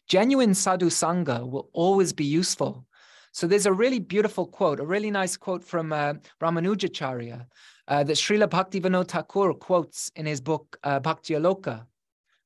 [0.08, 2.86] genuine sadhu sangha will always be useful
[3.34, 7.46] so there's a really beautiful quote, a really nice quote from uh, Ramanujacharya
[7.88, 11.86] uh, that Srila Bhaktivinoda Thakur quotes in his book uh, Bhakti Aloka.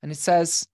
[0.02, 0.68] And it says,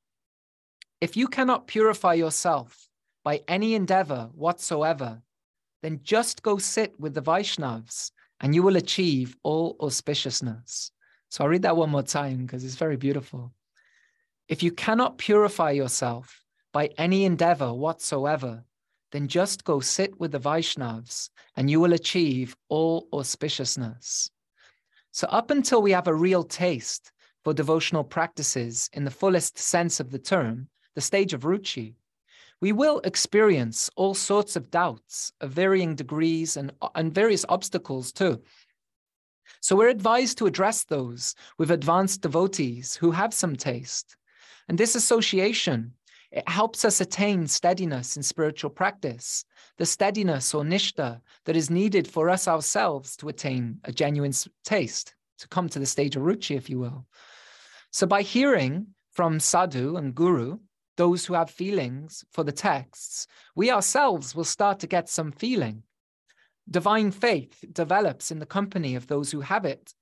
[1.00, 2.88] If you cannot purify yourself
[3.24, 5.22] by any endeavor whatsoever,
[5.82, 10.90] then just go sit with the Vaishnavas and you will achieve all auspiciousness.
[11.32, 13.54] So I'll read that one more time because it's very beautiful.
[14.48, 18.62] If you cannot purify yourself by any endeavor whatsoever,
[19.12, 24.28] then just go sit with the Vaishnavas and you will achieve all auspiciousness.
[25.10, 27.10] So, up until we have a real taste
[27.44, 31.94] for devotional practices in the fullest sense of the term, the stage of Ruchi,
[32.60, 38.42] we will experience all sorts of doubts of varying degrees and, and various obstacles too.
[39.62, 44.16] So, we're advised to address those with advanced devotees who have some taste.
[44.68, 45.94] And this association
[46.32, 49.44] it helps us attain steadiness in spiritual practice,
[49.76, 54.32] the steadiness or nishta that is needed for us ourselves to attain a genuine
[54.64, 57.06] taste, to come to the stage of ruchi, if you will.
[57.90, 60.58] So by hearing from sadhu and guru,
[60.96, 65.82] those who have feelings for the texts, we ourselves will start to get some feeling.
[66.70, 69.92] Divine faith develops in the company of those who have it.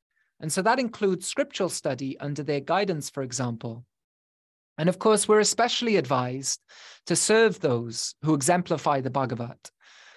[0.41, 3.85] And so that includes scriptural study under their guidance, for example.
[4.79, 6.61] And of course, we're especially advised
[7.07, 9.71] to serve those who exemplify the Bhagavat.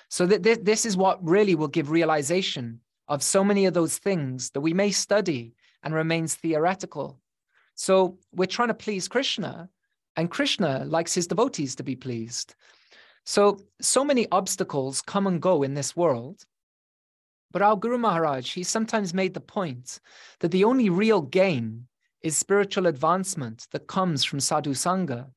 [0.10, 4.52] So that this is what really will give realization of so many of those things
[4.52, 7.20] that we may study and remains theoretical.
[7.76, 9.70] So we're trying to please Krishna,
[10.16, 12.56] and Krishna likes his devotees to be pleased.
[13.26, 16.44] So, so many obstacles come and go in this world.
[17.52, 20.00] But our Guru Maharaj, he sometimes made the point
[20.40, 21.88] that the only real gain
[22.22, 25.28] is spiritual advancement that comes from sadhu sangha.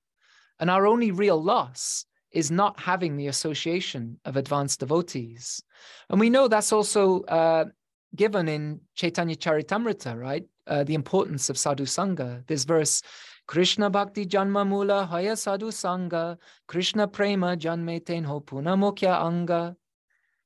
[0.59, 5.63] And our only real loss is not having the association of advanced devotees.
[6.09, 7.67] And we know that's also uh,
[8.15, 10.45] given in Chaitanya Charitamrita, right?
[10.67, 12.47] Uh, the importance of sadhu sangha.
[12.47, 13.03] This verse,
[13.47, 19.77] Krishna Bhakti Janma Mula Haya Sadhu Sangha, Krishna Prema Janme Tenho Puna Mukhya Anga.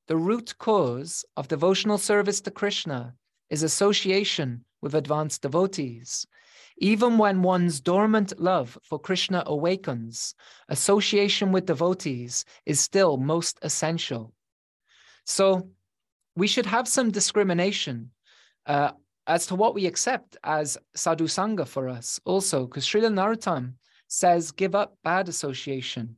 [0.06, 3.14] The root cause of devotional service to Krishna
[3.48, 6.26] is association with advanced devotees.
[6.76, 10.34] Even when one's dormant love for Krishna awakens,
[10.68, 14.34] association with devotees is still most essential.
[15.24, 15.70] So
[16.36, 18.10] we should have some discrimination
[18.66, 18.92] uh,
[19.26, 23.74] as to what we accept as sadhu sangha for us also, because Srila Narottam
[24.08, 26.16] says, give up bad association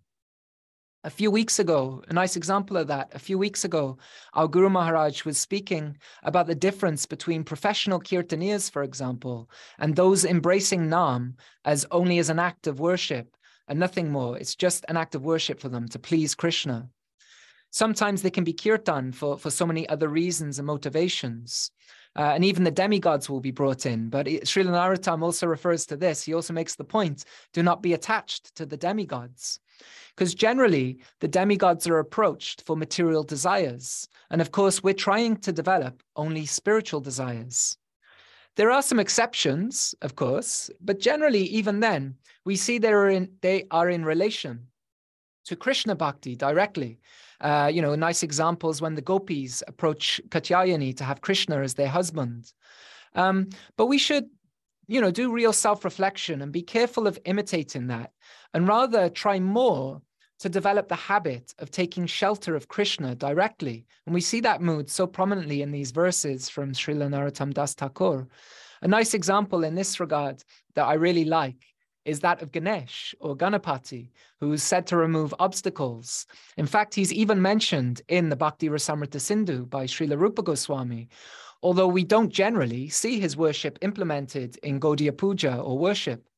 [1.04, 3.98] a few weeks ago, a nice example of that, a few weeks ago,
[4.34, 10.24] our Guru Maharaj was speaking about the difference between professional kirtaniyas, for example, and those
[10.24, 11.34] embracing Nam
[11.64, 13.34] as only as an act of worship
[13.66, 14.38] and nothing more.
[14.38, 16.88] It's just an act of worship for them to please Krishna.
[17.70, 21.72] Sometimes they can be kirtan for, for so many other reasons and motivations.
[22.14, 24.08] Uh, and even the demigods will be brought in.
[24.08, 26.22] But Srila Narottam also refers to this.
[26.22, 29.60] He also makes the point do not be attached to the demigods.
[30.14, 34.08] Because generally, the demigods are approached for material desires.
[34.30, 37.78] And of course, we're trying to develop only spiritual desires.
[38.56, 43.30] There are some exceptions, of course, but generally, even then, we see they are in,
[43.40, 44.66] they are in relation
[45.46, 47.00] to Krishna Bhakti directly.
[47.40, 51.88] Uh, you know, nice examples when the gopis approach Katyayani to have Krishna as their
[51.88, 52.52] husband.
[53.14, 54.26] Um, but we should,
[54.86, 58.12] you know, do real self-reflection and be careful of imitating that,
[58.54, 60.00] and rather try more
[60.38, 63.86] to develop the habit of taking shelter of Krishna directly.
[64.06, 68.26] And we see that mood so prominently in these verses from Srila Narottam Das Thakur.
[68.82, 70.42] A nice example in this regard
[70.74, 71.62] that I really like
[72.04, 76.26] is that of Ganesh or Ganapati, who is said to remove obstacles.
[76.56, 81.08] In fact, he's even mentioned in the Bhakti Rasamrita Sindhu by Srila Rupa Goswami,
[81.62, 86.28] although we don't generally see his worship implemented in Gaudiya Puja or worship.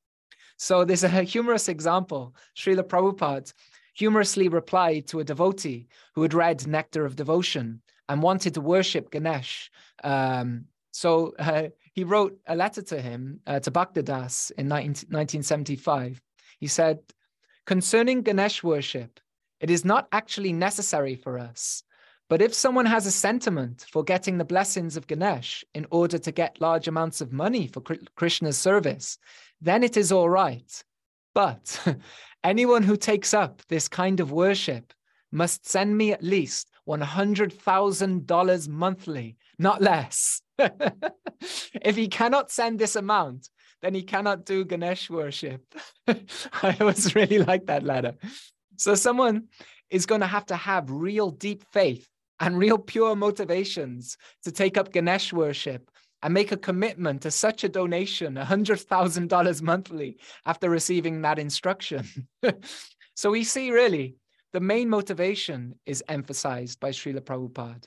[0.56, 2.34] So there's a humorous example.
[2.56, 3.52] Srila Prabhupada
[3.94, 9.10] humorously replied to a devotee who had read Nectar of Devotion and wanted to worship
[9.10, 9.70] Ganesh.
[10.02, 16.20] Um, so uh, he wrote a letter to him, uh, to Bhaktidas in 19, 1975.
[16.58, 16.98] He said,
[17.66, 19.20] Concerning Ganesh worship,
[19.60, 21.84] it is not actually necessary for us.
[22.28, 26.32] But if someone has a sentiment for getting the blessings of Ganesh in order to
[26.32, 27.80] get large amounts of money for
[28.16, 29.18] Krishna's service,
[29.60, 30.84] then it is all right.
[31.32, 31.86] But
[32.44, 34.92] anyone who takes up this kind of worship
[35.30, 40.40] must send me at least $100,000 monthly, not less.
[41.82, 43.48] if he cannot send this amount,
[43.82, 45.62] then he cannot do Ganesh worship.
[46.08, 48.14] I always really like that letter.
[48.76, 49.48] So someone
[49.90, 52.08] is going to have to have real deep faith
[52.40, 55.90] and real pure motivations to take up Ganesh worship
[56.22, 62.08] and make a commitment to such a donation, $100,000 monthly, after receiving that instruction.
[63.14, 64.16] so we see really
[64.54, 67.84] the main motivation is emphasized by Srila Prabhupada.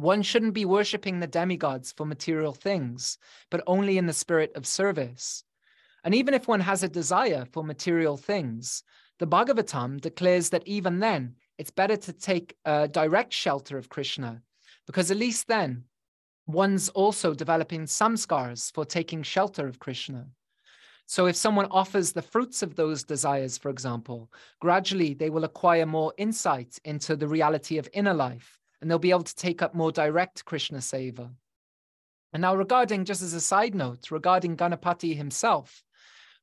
[0.00, 3.18] One shouldn't be worshipping the demigods for material things,
[3.50, 5.44] but only in the spirit of service.
[6.04, 8.82] And even if one has a desire for material things,
[9.18, 14.40] the Bhagavatam declares that even then, it's better to take a direct shelter of Krishna,
[14.86, 15.84] because at least then,
[16.46, 20.28] one's also developing samskars for taking shelter of Krishna.
[21.04, 25.84] So if someone offers the fruits of those desires, for example, gradually they will acquire
[25.84, 29.74] more insight into the reality of inner life and they'll be able to take up
[29.74, 31.30] more direct Krishna seva.
[32.32, 35.82] And now, regarding, just as a side note, regarding Ganapati himself,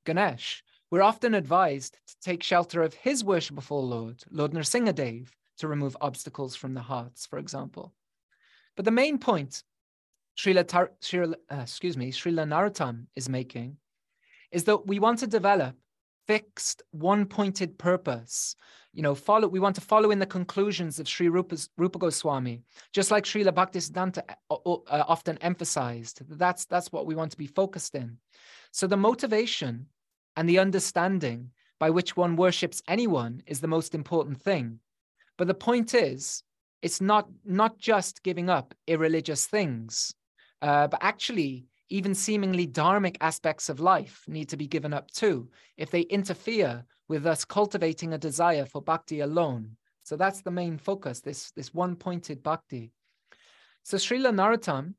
[0.05, 5.97] Ganesh, we're often advised to take shelter of his worshipful Lord, Lord Nrsingadev, to remove
[5.99, 7.93] obstacles from the hearts, for example.
[8.75, 9.63] But the main point
[10.37, 13.77] Srila, Tar- Srila uh, excuse me, Srila Narottam is making
[14.51, 15.75] is that we want to develop
[16.27, 18.55] fixed, one-pointed purpose
[18.97, 22.63] you know, follow, we want to follow in the conclusions of Sri Rupa's, Rupa Goswami,
[22.91, 26.23] just like Srila Bhaktisiddhanta uh, uh, uh, often emphasized.
[26.27, 28.17] That's, that's what we want to be focused in.
[28.71, 29.85] So the motivation
[30.35, 34.79] and the understanding by which one worships anyone is the most important thing.
[35.37, 36.41] But the point is,
[36.81, 40.15] it's not, not just giving up irreligious things,
[40.63, 45.49] uh, but actually even seemingly dharmic aspects of life need to be given up too
[45.77, 49.75] if they interfere with us cultivating a desire for bhakti alone.
[50.03, 52.91] So that's the main focus, this, this one-pointed bhakti.
[53.83, 54.93] So Srila Narottam,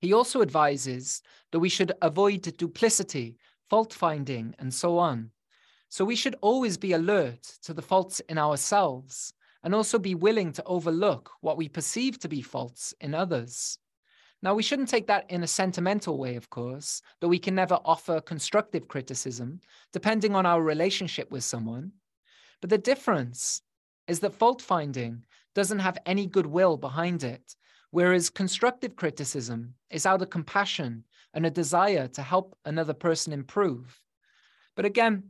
[0.00, 3.36] he also advises that we should avoid duplicity,
[3.68, 5.30] fault finding, and so on.
[5.88, 9.32] So we should always be alert to the faults in ourselves
[9.62, 13.78] and also be willing to overlook what we perceive to be faults in others.
[14.42, 17.78] Now, we shouldn't take that in a sentimental way, of course, that we can never
[17.84, 19.60] offer constructive criticism,
[19.92, 21.92] depending on our relationship with someone.
[22.60, 23.60] But the difference
[24.08, 25.24] is that fault finding
[25.54, 27.54] doesn't have any goodwill behind it,
[27.90, 34.00] whereas constructive criticism is out of compassion and a desire to help another person improve.
[34.74, 35.24] But again,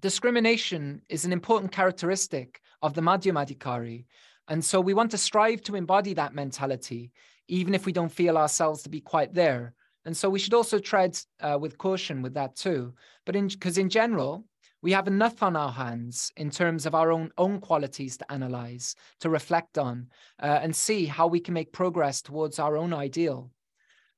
[0.00, 4.06] discrimination is an important characteristic of the Madhyamadikari.
[4.48, 7.12] And so we want to strive to embody that mentality
[7.48, 9.74] even if we don't feel ourselves to be quite there.
[10.04, 12.94] And so we should also tread uh, with caution with that too.
[13.24, 14.44] But in because in, general,
[14.80, 18.96] we have enough on our hands in terms of our own own qualities to analyze,
[19.20, 20.08] to reflect on,
[20.42, 23.50] uh, and see how we can make progress towards our own ideal.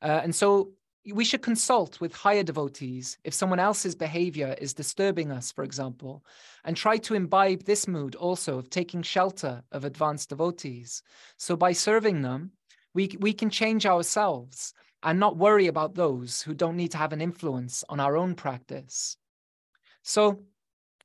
[0.01, 0.70] Uh, and so
[1.12, 6.25] we should consult with higher devotees if someone else's behavior is disturbing us, for example,
[6.64, 11.03] and try to imbibe this mood also of taking shelter of advanced devotees.
[11.37, 12.53] So by serving them,
[12.95, 14.72] we, we can change ourselves
[15.03, 18.34] and not worry about those who don't need to have an influence on our own
[18.34, 19.16] practice.
[20.03, 20.45] So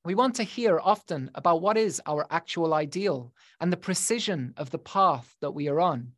[0.05, 4.69] we want to hear often about what is our actual ideal and the precision of
[4.69, 6.13] the path that we are on.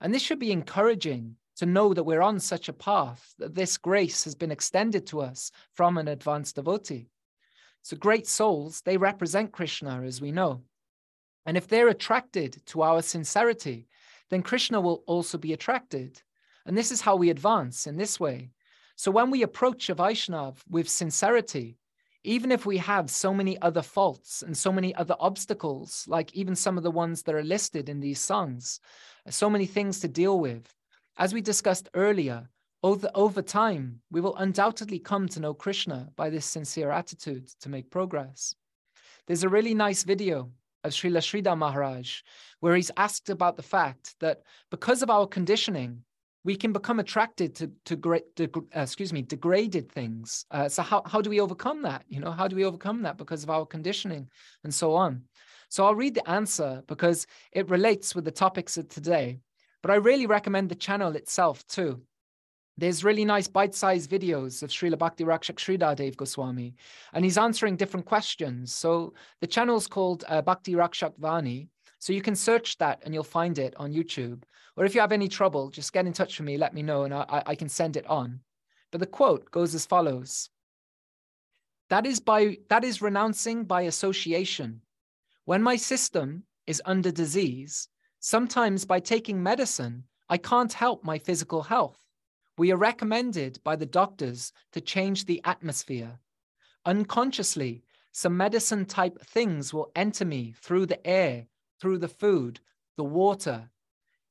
[0.00, 3.76] And this should be encouraging to know that we're on such a path, that this
[3.76, 7.10] grace has been extended to us from an advanced devotee.
[7.82, 10.62] So, great souls, they represent Krishna, as we know.
[11.44, 13.88] And if they're attracted to our sincerity,
[14.30, 16.22] then Krishna will also be attracted.
[16.64, 18.50] And this is how we advance in this way.
[18.96, 21.78] So, when we approach a Vaishnav with sincerity,
[22.22, 26.54] even if we have so many other faults and so many other obstacles, like even
[26.54, 28.80] some of the ones that are listed in these songs,
[29.28, 30.74] so many things to deal with,
[31.16, 32.48] as we discussed earlier,
[32.82, 37.68] over, over time, we will undoubtedly come to know Krishna by this sincere attitude to
[37.68, 38.54] make progress.
[39.26, 40.50] There's a really nice video
[40.84, 42.20] of Srila Sridhar Maharaj
[42.60, 46.02] where he's asked about the fact that because of our conditioning,
[46.44, 50.46] we can become attracted to, to great, de, uh, excuse me, degraded things.
[50.50, 52.04] Uh, so how, how do we overcome that?
[52.08, 54.28] You know, how do we overcome that because of our conditioning
[54.64, 55.22] and so on?
[55.68, 59.40] So I'll read the answer because it relates with the topics of today.
[59.82, 62.02] But I really recommend the channel itself too.
[62.80, 66.74] There's really nice bite-sized videos of Srila Bhakti Rakshak Sridhar Dev Goswami,
[67.12, 68.72] and he's answering different questions.
[68.72, 71.68] So the channel's called uh, Bhakti Rakshak Vani.
[71.98, 74.44] So you can search that and you'll find it on YouTube.
[74.76, 77.04] Or if you have any trouble, just get in touch with me, let me know,
[77.04, 78.40] and I, I can send it on.
[78.90, 80.48] But the quote goes as follows.
[81.90, 84.80] That is by that is renouncing by association.
[85.44, 87.88] When my system is under disease,
[88.22, 91.98] Sometimes by taking medicine, I can't help my physical health.
[92.60, 96.20] We are recommended by the doctors to change the atmosphere.
[96.84, 101.46] Unconsciously, some medicine type things will enter me through the air,
[101.80, 102.60] through the food,
[102.98, 103.70] the water.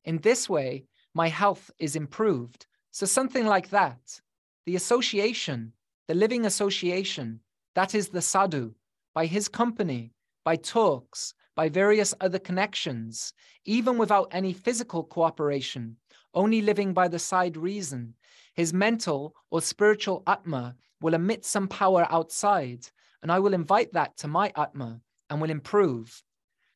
[0.05, 2.67] In this way, my health is improved.
[2.91, 4.21] So, something like that.
[4.67, 5.73] The association,
[6.07, 7.39] the living association,
[7.73, 8.75] that is the sadhu,
[9.15, 10.13] by his company,
[10.45, 13.33] by talks, by various other connections,
[13.65, 15.97] even without any physical cooperation,
[16.33, 18.15] only living by the side reason,
[18.53, 22.87] his mental or spiritual Atma will emit some power outside,
[23.21, 26.23] and I will invite that to my Atma and will improve.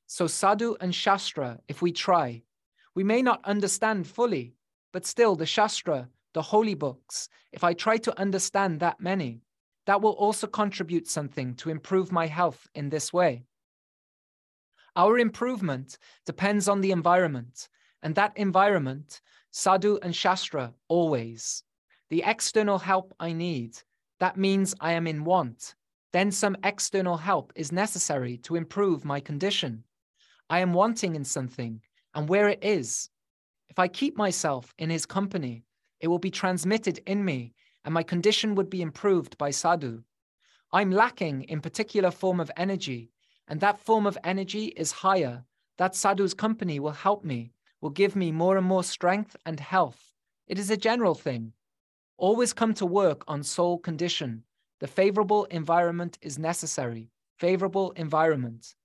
[0.08, 2.44] So, sadhu and shastra, if we try,
[2.96, 4.56] we may not understand fully,
[4.92, 9.42] but still the shastra, the holy books, if I try to understand that many,
[9.86, 13.46] that will also contribute something to improve my health in this way.
[14.96, 17.68] Our improvement depends on the environment,
[18.04, 21.64] and that environment, sadhu and shastra, always.
[22.10, 23.80] The external help I need,
[24.20, 25.74] that means I am in want.
[26.12, 29.84] Then some external help is necessary to improve my condition.
[30.50, 31.82] I am wanting in something,
[32.14, 33.10] and where it is.
[33.70, 35.64] If I keep myself in his company,
[36.00, 37.54] it will be transmitted in me,
[37.86, 40.04] and my condition would be improved by sadhu.
[40.72, 43.12] I'm lacking in particular form of energy,
[43.48, 45.46] and that form of energy is higher,
[45.78, 47.53] that sadhu's company will help me,
[47.84, 50.14] will give me more and more strength and health.
[50.48, 51.52] It is a general thing.
[52.16, 54.46] Always come to work on soul condition.
[54.80, 57.12] The favorable environment is necessary.
[57.38, 58.76] Favorable environment.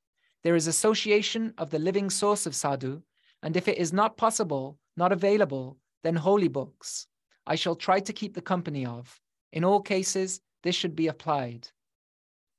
[0.42, 3.01] There is association of the living source of sadhu,
[3.40, 7.07] and if it is not possible, not available, then holy books.
[7.46, 9.20] I shall try to keep the company of.
[9.53, 11.68] In all cases, this should be applied.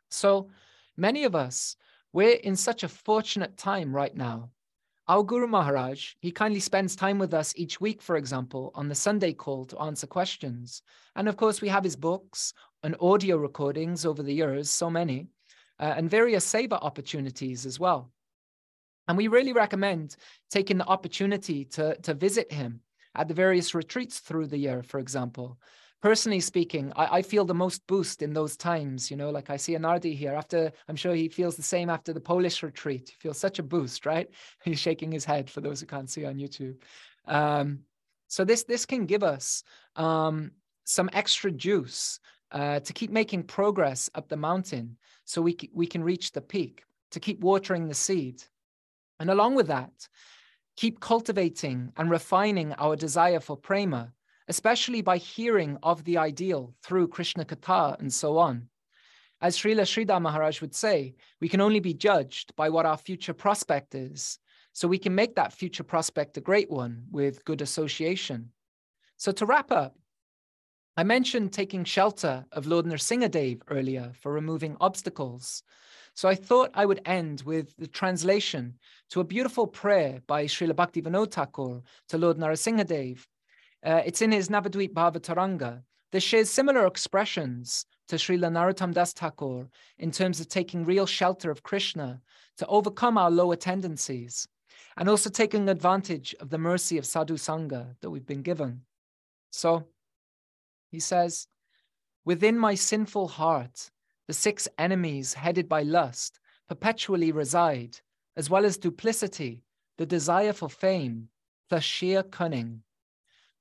[0.10, 0.50] So,
[0.96, 1.76] many of us
[2.14, 4.52] we're in such a fortunate time right now.
[5.10, 8.94] Our Guru Maharaj, he kindly spends time with us each week, for example, on the
[8.94, 10.84] Sunday call to answer questions.
[11.16, 12.54] And of course, we have his books
[12.84, 15.26] and audio recordings over the years, so many,
[15.80, 18.12] uh, and various seva opportunities as well.
[19.08, 20.16] And we really recommend
[20.52, 22.82] taking the opportunity to, to visit him
[23.16, 25.58] at the various retreats through the year, for example,
[26.02, 29.12] personally speaking, I, I, feel the most boost in those times.
[29.12, 32.14] You know, like I see Anardi here after, I'm sure he feels the same after
[32.14, 33.10] the Polish retreat.
[33.10, 34.30] He feels such a boost, right?
[34.64, 36.78] He's shaking his head for those who can't see on YouTube.
[37.26, 37.80] Um,
[38.28, 39.64] so this this can give us
[39.96, 40.52] um,
[40.86, 42.20] some extra juice
[42.52, 46.84] uh, to keep making progress up the mountain, so we we can reach the peak.
[47.14, 48.44] To keep watering the seed,
[49.20, 50.08] and along with that,
[50.78, 54.14] keep cultivating and refining our desire for prema
[54.50, 58.68] especially by hearing of the ideal through Krishna Katha and so on.
[59.42, 63.34] As Srila Sridhar Maharaj would say, we can only be judged by what our future
[63.34, 64.40] prospect is.
[64.74, 68.52] So we can make that future prospect a great one with good association.
[69.18, 69.96] So to wrap up,
[70.98, 75.64] I mentioned taking shelter of Lord Nrsingadev earlier for removing obstacles.
[76.16, 78.80] So I thought I would end with the translation
[79.12, 83.26] to a beautiful prayer by Srila Bhaktivinoda Thakur to Lord Narasimhadev.
[83.84, 85.84] Uh, it's in his Navadvip Bhavataranga.
[86.12, 89.70] This shares similar expressions to Srila Narottam Das Thakur
[90.00, 92.22] in terms of taking real shelter of Krishna
[92.58, 94.48] to overcome our lower tendencies
[94.98, 98.82] and also taking advantage of the mercy of sadhu sangha that we've been given.
[99.52, 99.86] So
[100.92, 101.48] he says,
[102.26, 103.92] Within my sinful heart,
[104.28, 108.00] the six enemies headed by lust perpetually reside,
[108.36, 109.64] as well as duplicity,
[109.98, 111.30] the desire for fame,
[111.70, 112.84] plus sheer cunning.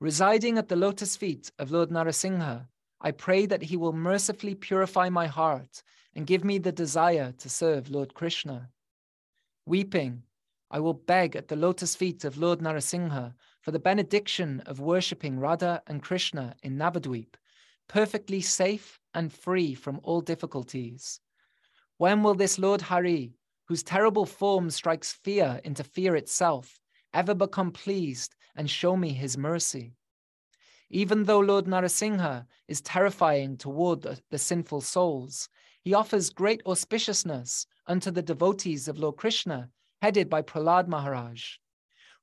[0.01, 2.69] Residing at the lotus feet of Lord Narasingha,
[3.01, 5.83] I pray that he will mercifully purify my heart
[6.15, 8.71] and give me the desire to serve Lord Krishna.
[9.67, 10.23] Weeping,
[10.71, 15.41] I will beg at the lotus feet of Lord Narasingha for the benediction of worshipping
[15.41, 17.35] Radha and Krishna in Navadweep,
[17.89, 21.21] perfectly safe and free from all difficulties.
[21.97, 23.33] When will this Lord Hari,
[23.65, 26.79] whose terrible form strikes fear into fear itself,
[27.13, 29.95] ever become pleased and show me his mercy?
[30.91, 35.49] Even though Lord Narasingha is terrifying toward the, the sinful souls,
[35.81, 39.71] he offers great auspiciousness unto the devotees of Lord Krishna,
[40.03, 41.57] headed by Prahlad Maharaj.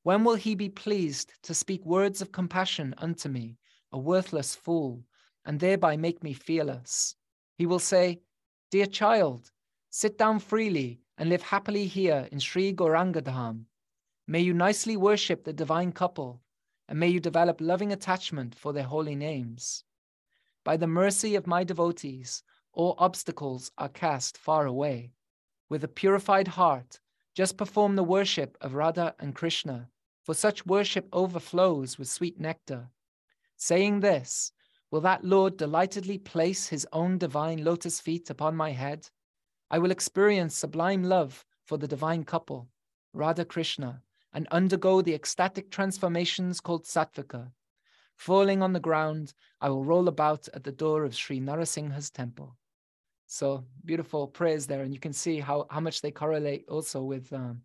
[0.04, 3.58] When will he be pleased to speak words of compassion unto me,
[3.92, 5.04] a worthless fool,
[5.46, 7.16] and thereby make me fearless?
[7.58, 8.20] He will say,
[8.72, 9.52] Dear child,
[9.90, 13.66] sit down freely and live happily here in Sri Gaurangadham.
[14.28, 16.42] May you nicely worship the divine couple,
[16.88, 19.84] and may you develop loving attachment for their holy names.
[20.64, 22.42] By the mercy of my devotees,
[22.74, 25.14] all obstacles are cast far away.
[25.70, 27.00] With a purified heart,
[27.36, 29.90] just perform the worship of Radha and Krishna
[30.24, 32.90] for such worship overflows with sweet nectar.
[33.58, 34.52] Saying this,
[34.90, 39.08] will that Lord delightedly place his own divine lotus feet upon my head?
[39.70, 42.70] I will experience sublime love for the divine couple,
[43.14, 44.02] Radha Krishna,
[44.36, 47.50] and undergo the ecstatic transformations called sattvika.
[48.18, 52.56] Falling on the ground, I will roll about at the door of Sri Narasingha's temple.
[53.28, 57.32] So beautiful prayers there, and you can see how, how much they correlate also with
[57.34, 57.62] um,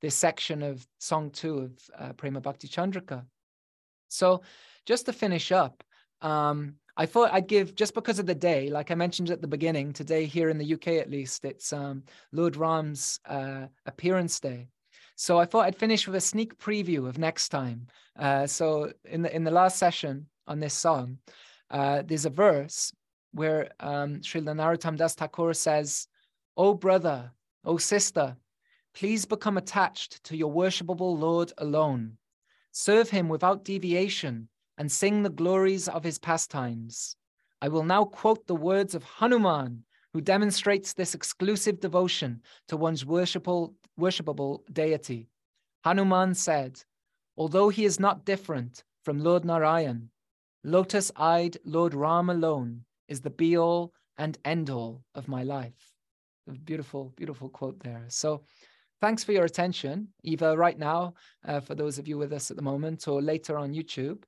[0.00, 3.24] this section of song two of uh, Prema Bhakti Chandrika.
[4.08, 4.42] So,
[4.86, 5.84] just to finish up,
[6.20, 9.48] um, I thought I'd give just because of the day, like I mentioned at the
[9.48, 14.68] beginning, today here in the UK at least, it's um, Lord Ram's uh, appearance day.
[15.16, 17.86] So I thought I'd finish with a sneak preview of next time.
[18.18, 21.18] Uh, so in the in the last session on this song,
[21.70, 22.92] uh, there's a verse
[23.32, 26.08] where um, Srila Narottam Das Thakur says,
[26.56, 27.32] "Oh brother,
[27.64, 28.36] oh sister,
[28.94, 32.16] Please become attached to your worshipable Lord alone.
[32.70, 34.48] Serve him without deviation
[34.78, 37.16] and sing the glories of his pastimes.
[37.60, 39.84] I will now quote the words of Hanuman,
[40.14, 45.28] who demonstrates this exclusive devotion to one's worshipable, deity.
[45.82, 46.80] Hanuman said,
[47.36, 50.08] Although he is not different from Lord Narayan,
[50.62, 55.92] lotus eyed Lord Ram alone is the be all and end all of my life.
[56.64, 58.04] Beautiful, beautiful quote there.
[58.08, 58.44] So,
[59.00, 61.12] Thanks for your attention, either right now,
[61.46, 64.22] uh, for those of you with us at the moment, or later on YouTube.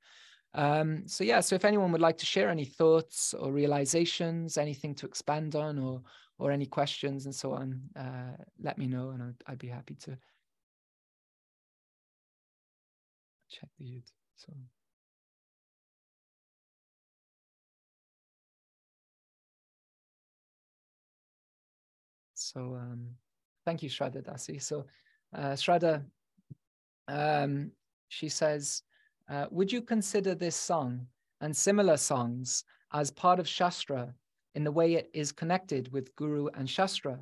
[0.56, 4.94] Um, so yeah, so if anyone would like to share any thoughts or realizations, anything
[4.96, 6.02] to expand on, or
[6.38, 9.94] or any questions and so on, uh, let me know, and I'd, I'd, be happy
[9.94, 10.18] to
[13.48, 14.12] check the YouTube.
[14.36, 14.52] So.
[22.34, 23.16] So um,
[23.66, 24.62] Thank you, Shraddha Dasi.
[24.62, 24.86] So,
[25.34, 26.04] uh, Shraddha,
[27.08, 27.72] um,
[28.08, 28.82] she says,
[29.28, 31.06] uh, would you consider this song
[31.40, 34.14] and similar songs as part of Shastra
[34.54, 37.18] in the way it is connected with Guru and Shastra?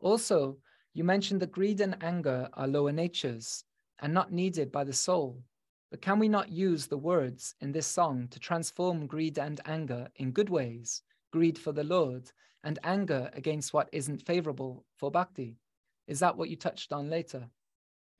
[0.00, 0.58] Also,
[0.94, 3.64] you mentioned that greed and anger are lower natures
[4.00, 5.42] and not needed by the soul.
[5.90, 10.08] But can we not use the words in this song to transform greed and anger
[10.16, 12.30] in good ways, greed for the Lord,
[12.64, 15.58] and anger against what isn't favorable for bhakti.
[16.06, 17.48] Is that what you touched on later?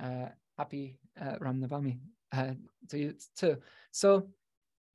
[0.00, 0.28] Uh,
[0.58, 1.98] happy uh, Ram Navami
[2.32, 2.54] uh,
[2.90, 3.56] to too.
[3.90, 4.28] So,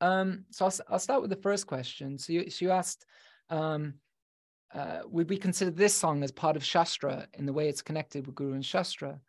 [0.01, 2.17] um, so I'll, I'll, start with the first question.
[2.17, 3.05] So you, so you asked,
[3.49, 3.95] um,
[4.73, 8.25] uh, would we consider this song as part of Shastra in the way it's connected
[8.25, 9.19] with Guru and Shastra?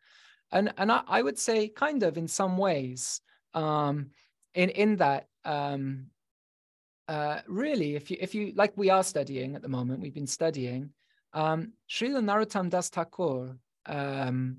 [0.51, 3.21] And and I, I would say kind of in some ways,
[3.55, 4.11] um,
[4.55, 6.07] in in that um,
[7.07, 10.01] uh, really, if you if you like, we are studying at the moment.
[10.01, 10.91] We've been studying.
[11.33, 13.57] Um, Srila Narottam Das Thakur.
[13.87, 14.59] Um,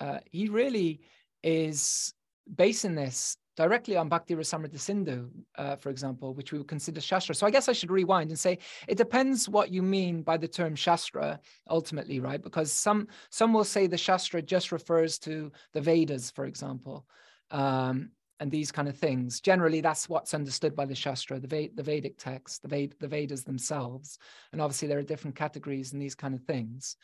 [0.00, 1.00] uh, he really
[1.42, 2.14] is
[2.52, 7.34] basing this directly on Bhakti Rasamrita Sindhu, uh, for example, which we would consider Shastra.
[7.34, 10.48] So I guess I should rewind and say it depends what you mean by the
[10.48, 11.38] term Shastra
[11.68, 12.42] ultimately, right?
[12.42, 17.06] Because some some will say the Shastra just refers to the Vedas, for example.
[17.50, 19.40] Um, and these kind of things.
[19.40, 24.18] Generally, that's what's understood by the Shastra, the, the Vedic text, the, the Vedas themselves.
[24.52, 26.96] And obviously, there are different categories and these kind of things.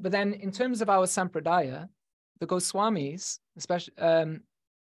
[0.00, 1.88] But then, in terms of our Sampradaya,
[2.40, 4.40] the Goswamis, especially, um,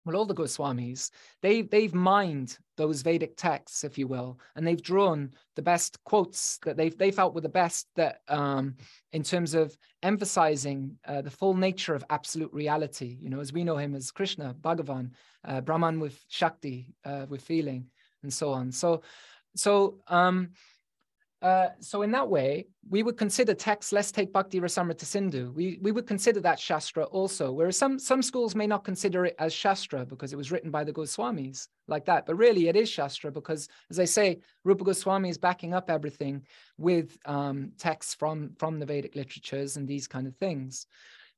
[0.04, 1.10] well, all the Goswamis,
[1.42, 6.58] they, they've mined those Vedic texts, if you will, and they've drawn the best quotes
[6.64, 8.76] that they've, they felt were the best that um,
[9.12, 13.64] in terms of emphasizing uh, the full nature of absolute reality, you know, as we
[13.64, 15.10] know him as Krishna, Bhagavan,
[15.44, 17.86] uh, Brahman with Shakti, uh, with feeling,
[18.22, 18.72] and so on.
[18.72, 19.02] So,
[19.54, 20.50] so um,
[21.42, 25.78] uh, so in that way, we would consider texts, let's take Bhakti Rasamrita Sindhu, we,
[25.80, 29.54] we would consider that Shastra also, whereas some, some schools may not consider it as
[29.54, 32.26] Shastra because it was written by the Goswamis like that.
[32.26, 36.42] But really it is Shastra because, as I say, Rupa Goswami is backing up everything
[36.76, 40.86] with um, texts from, from the Vedic literatures and these kind of things.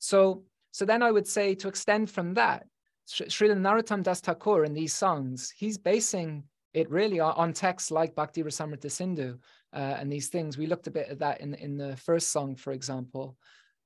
[0.01, 0.43] So,
[0.73, 2.67] so then I would say to extend from that,
[3.09, 6.45] Srila Narottam Das Thakur in these songs, he's basing
[6.75, 9.39] it really on texts like Bhakti Rasamrita Sindhu
[9.73, 10.59] uh, and these things.
[10.59, 13.37] We looked a bit at that in, in the first song, for example.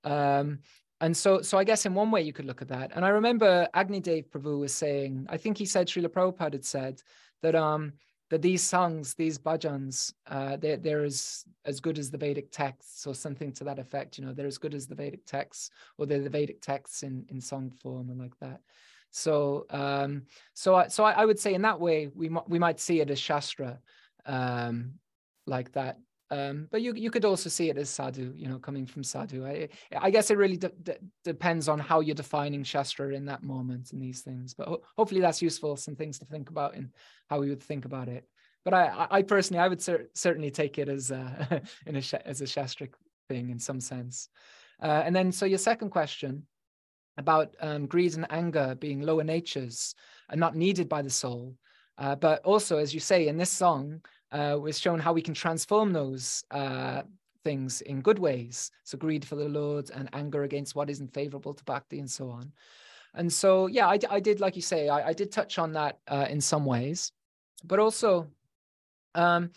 [0.05, 0.61] Um,
[1.01, 2.93] and so, so I guess in one way you could look at that.
[2.95, 6.65] And I remember Agni Dev Prabhu was saying, I think he said Srila Prabhupada had
[6.65, 7.03] said
[7.43, 7.93] that um,
[8.31, 13.07] that these songs, these bhajans, uh, they're, they're as, as good as the Vedic texts
[13.07, 14.19] or something to that effect.
[14.19, 17.25] You know, they're as good as the Vedic texts or they're the Vedic texts in,
[17.29, 18.61] in song form and like that.
[19.11, 20.23] So, um,
[20.55, 23.09] so I, so I, I, would say in that way we we might see it
[23.09, 23.79] as shastra,
[24.27, 24.95] um,
[25.47, 25.99] like that.
[26.31, 29.47] Um, but you you could also see it as sadhu, you know, coming from sadhu.
[29.47, 33.45] I I guess it really de- de- depends on how you're defining shastra in that
[33.45, 34.53] moment and these things.
[34.53, 36.91] But ho- hopefully that's useful, some things to think about in
[37.31, 38.29] how we would think about it.
[38.65, 42.41] But I I personally I would cer- certainly take it as a in a as
[42.41, 42.95] a shastric
[43.29, 44.29] thing in some sense.
[44.83, 46.47] Uh, and then so your second question
[47.19, 49.95] about um, greed and anger being lower natures
[50.29, 51.55] and not needed by the soul.
[51.99, 54.03] Uh, but also, as you say in this song,
[54.37, 57.03] uh, was shown how we can transform those uh,
[57.43, 58.71] things in good ways.
[58.85, 62.29] So, greed for the Lord and anger against what isn't favorable to bhakti and so
[62.29, 62.53] on.
[63.15, 65.99] And so, yeah, I, I did, like you say, I, I did touch on that
[66.07, 67.13] uh, in some ways.
[67.65, 68.29] But also,
[69.15, 69.53] um,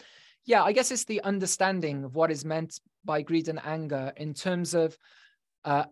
[0.46, 4.34] yeah, I guess it's the understanding of what is meant by greed and anger in
[4.34, 4.98] terms of
[5.66, 5.86] uh,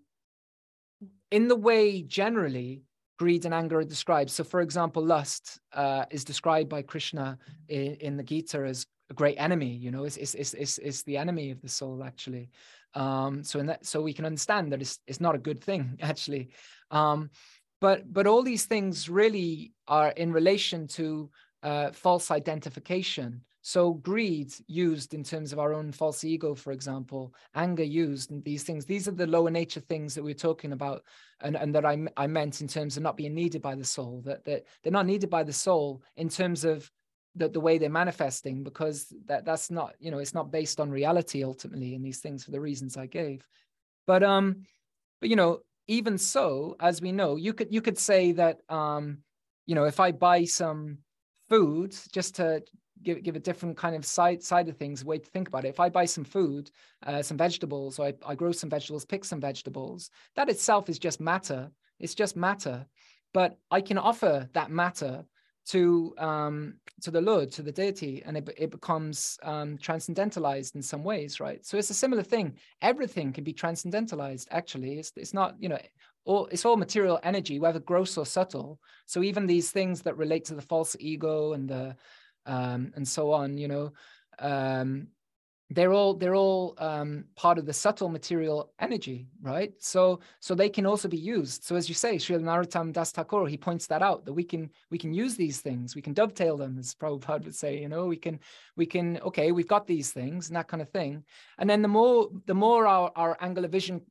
[1.30, 2.84] in the way generally
[3.18, 4.30] greed and anger are described.
[4.30, 7.38] So, for example, lust uh, is described by Krishna
[7.68, 9.74] in, in, the Gita as a great enemy.
[9.76, 12.50] You know, it's, it's, it's, it's, the enemy of the soul actually.
[12.94, 15.98] Um, so, in that, so we can understand that it's, it's not a good thing
[16.02, 16.50] actually.
[16.92, 17.30] Um,
[17.80, 21.30] but but all these things really are in relation to
[21.64, 23.42] uh, false identification.
[23.68, 28.42] So greed used in terms of our own false ego, for example, anger used and
[28.46, 31.04] these things, these are the lower nature things that we're talking about
[31.42, 34.22] and, and that I, I meant in terms of not being needed by the soul,
[34.24, 36.90] that, that they're not needed by the soul in terms of
[37.36, 40.90] the, the way they're manifesting, because that, that's not, you know, it's not based on
[40.90, 43.46] reality ultimately in these things for the reasons I gave.
[44.06, 44.64] But um,
[45.20, 49.18] but you know, even so, as we know, you could you could say that um,
[49.66, 51.00] you know, if I buy some
[51.50, 52.64] food just to
[53.04, 55.70] give give a different kind of side side of things, way to think about it.
[55.70, 56.72] If I buy some food,
[57.06, 61.00] uh, some vegetables, or I, I grow some vegetables, pick some vegetables, that itself is
[61.00, 61.70] just matter.
[62.00, 62.86] It's just matter,
[63.34, 65.26] but I can offer that matter
[65.68, 70.82] to um, to the Lord, to the deity, and it, it becomes um, transcendentalized in
[70.82, 71.66] some ways, right?
[71.66, 72.58] So it's a similar thing.
[72.82, 74.48] Everything can be transcendentalized.
[74.52, 75.80] Actually, it's it's not you know
[76.26, 78.80] all it's all material energy, whether gross or subtle.
[79.06, 81.96] So even these things that relate to the false ego and the
[82.48, 83.94] um, and so on, you know,
[84.40, 85.08] um,
[85.70, 89.74] they're all they're all um, part of the subtle material energy, right?
[89.80, 91.64] So so they can also be used.
[91.64, 94.70] So as you say, Sri Narottam Das Thakur, he points that out that we can
[94.90, 97.82] we can use these things, we can dovetail them, as Prabhupada would say.
[97.82, 98.40] You know, we can
[98.78, 101.26] we can okay, we've got these things and that kind of thing.
[101.58, 104.02] And then the more the more our our angle of vision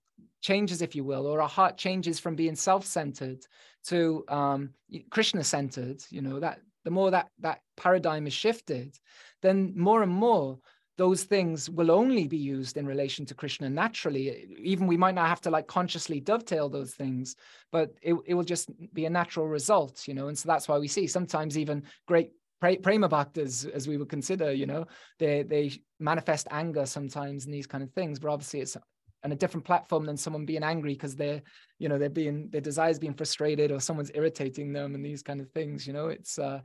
[0.43, 3.47] changes, if you will, or our heart changes from being self-centered
[3.87, 4.71] to um,
[5.11, 8.97] Krishna-centered, you know, that the more that that paradigm is shifted,
[9.43, 10.59] then more and more
[10.97, 14.47] those things will only be used in relation to Krishna naturally.
[14.61, 17.35] Even we might not have to like consciously dovetail those things,
[17.73, 20.29] but it, it will just be a natural result, you know.
[20.29, 22.31] And so that's why we see sometimes even great
[22.61, 24.87] prema bhaktas, as we would consider, you know,
[25.19, 28.21] they they manifest anger sometimes in these kind of things.
[28.21, 28.77] But obviously, it's
[29.23, 31.43] and a different platform than someone being angry because they're
[31.79, 35.41] you know they're being their desires being frustrated or someone's irritating them and these kind
[35.41, 36.09] of things you know?
[36.09, 36.61] It's uh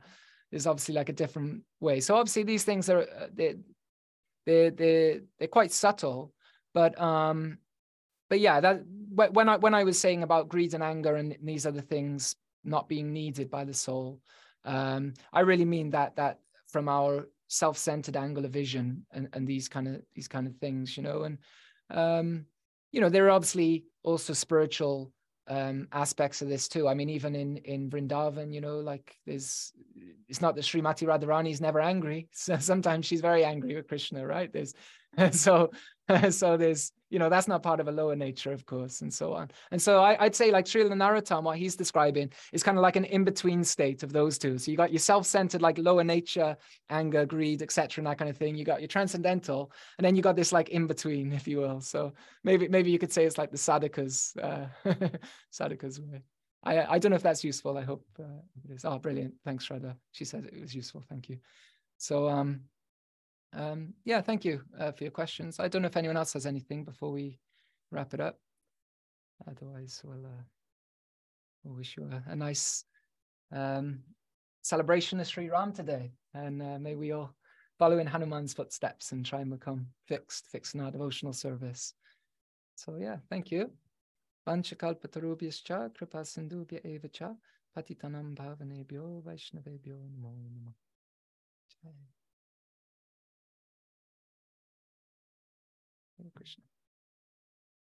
[0.50, 2.00] there's obviously like a different way.
[2.00, 3.56] So obviously these things are uh, they
[4.46, 6.32] they they they're quite subtle
[6.74, 7.58] but um
[8.28, 8.82] but yeah that
[9.14, 12.34] when i when i was saying about greed and anger and these other things
[12.64, 14.20] not being needed by the soul
[14.64, 19.68] um i really mean that that from our self-centered angle of vision and, and these
[19.68, 21.24] kind of these kind of things you know?
[21.24, 21.36] And
[21.92, 22.46] um
[22.90, 25.12] you know there are obviously also spiritual
[25.48, 26.88] um aspects of this too.
[26.88, 29.72] I mean even in in vrindavan you know like there's
[30.28, 32.28] it's not that Srimati Radharani is never angry.
[32.32, 34.52] So sometimes she's very angry with krishna right?
[34.52, 34.74] There's
[35.32, 35.70] so
[36.30, 39.34] so there's you know that's not part of a lower nature of course and so
[39.34, 42.82] on and so I, would say like Srila Narottam what he's describing is kind of
[42.82, 46.56] like an in-between state of those two so you got your self-centered like lower nature
[46.90, 50.22] anger greed etc and that kind of thing you got your transcendental and then you
[50.22, 53.50] got this like in-between if you will so maybe maybe you could say it's like
[53.50, 54.66] the sadhaka's uh
[55.50, 56.22] sadhaka's way
[56.64, 57.76] I, I don't know if that's useful.
[57.76, 58.84] I hope uh, it is.
[58.84, 59.34] Oh, brilliant.
[59.44, 59.96] Thanks, Shraddha.
[60.12, 61.02] She said it was useful.
[61.08, 61.38] Thank you.
[61.98, 62.60] So, um,
[63.54, 65.60] um, yeah, thank you uh, for your questions.
[65.60, 67.38] I don't know if anyone else has anything before we
[67.90, 68.38] wrap it up.
[69.48, 70.42] Otherwise, we'll, uh,
[71.62, 72.84] we'll wish you a, a nice
[73.54, 74.00] um,
[74.62, 76.12] celebration of Sri Ram today.
[76.34, 77.34] And uh, may we all
[77.78, 81.94] follow in Hanuman's footsteps and try and become fixed, fixed in our devotional service.
[82.76, 83.70] So, yeah, thank you.
[84.48, 86.24] Vanchakalpatarubhyascha kripa
[87.12, 87.34] cha
[87.76, 90.74] patitanam bhavanebhyo vaishnavebhyo namo namah.
[96.30, 96.71] Krishna.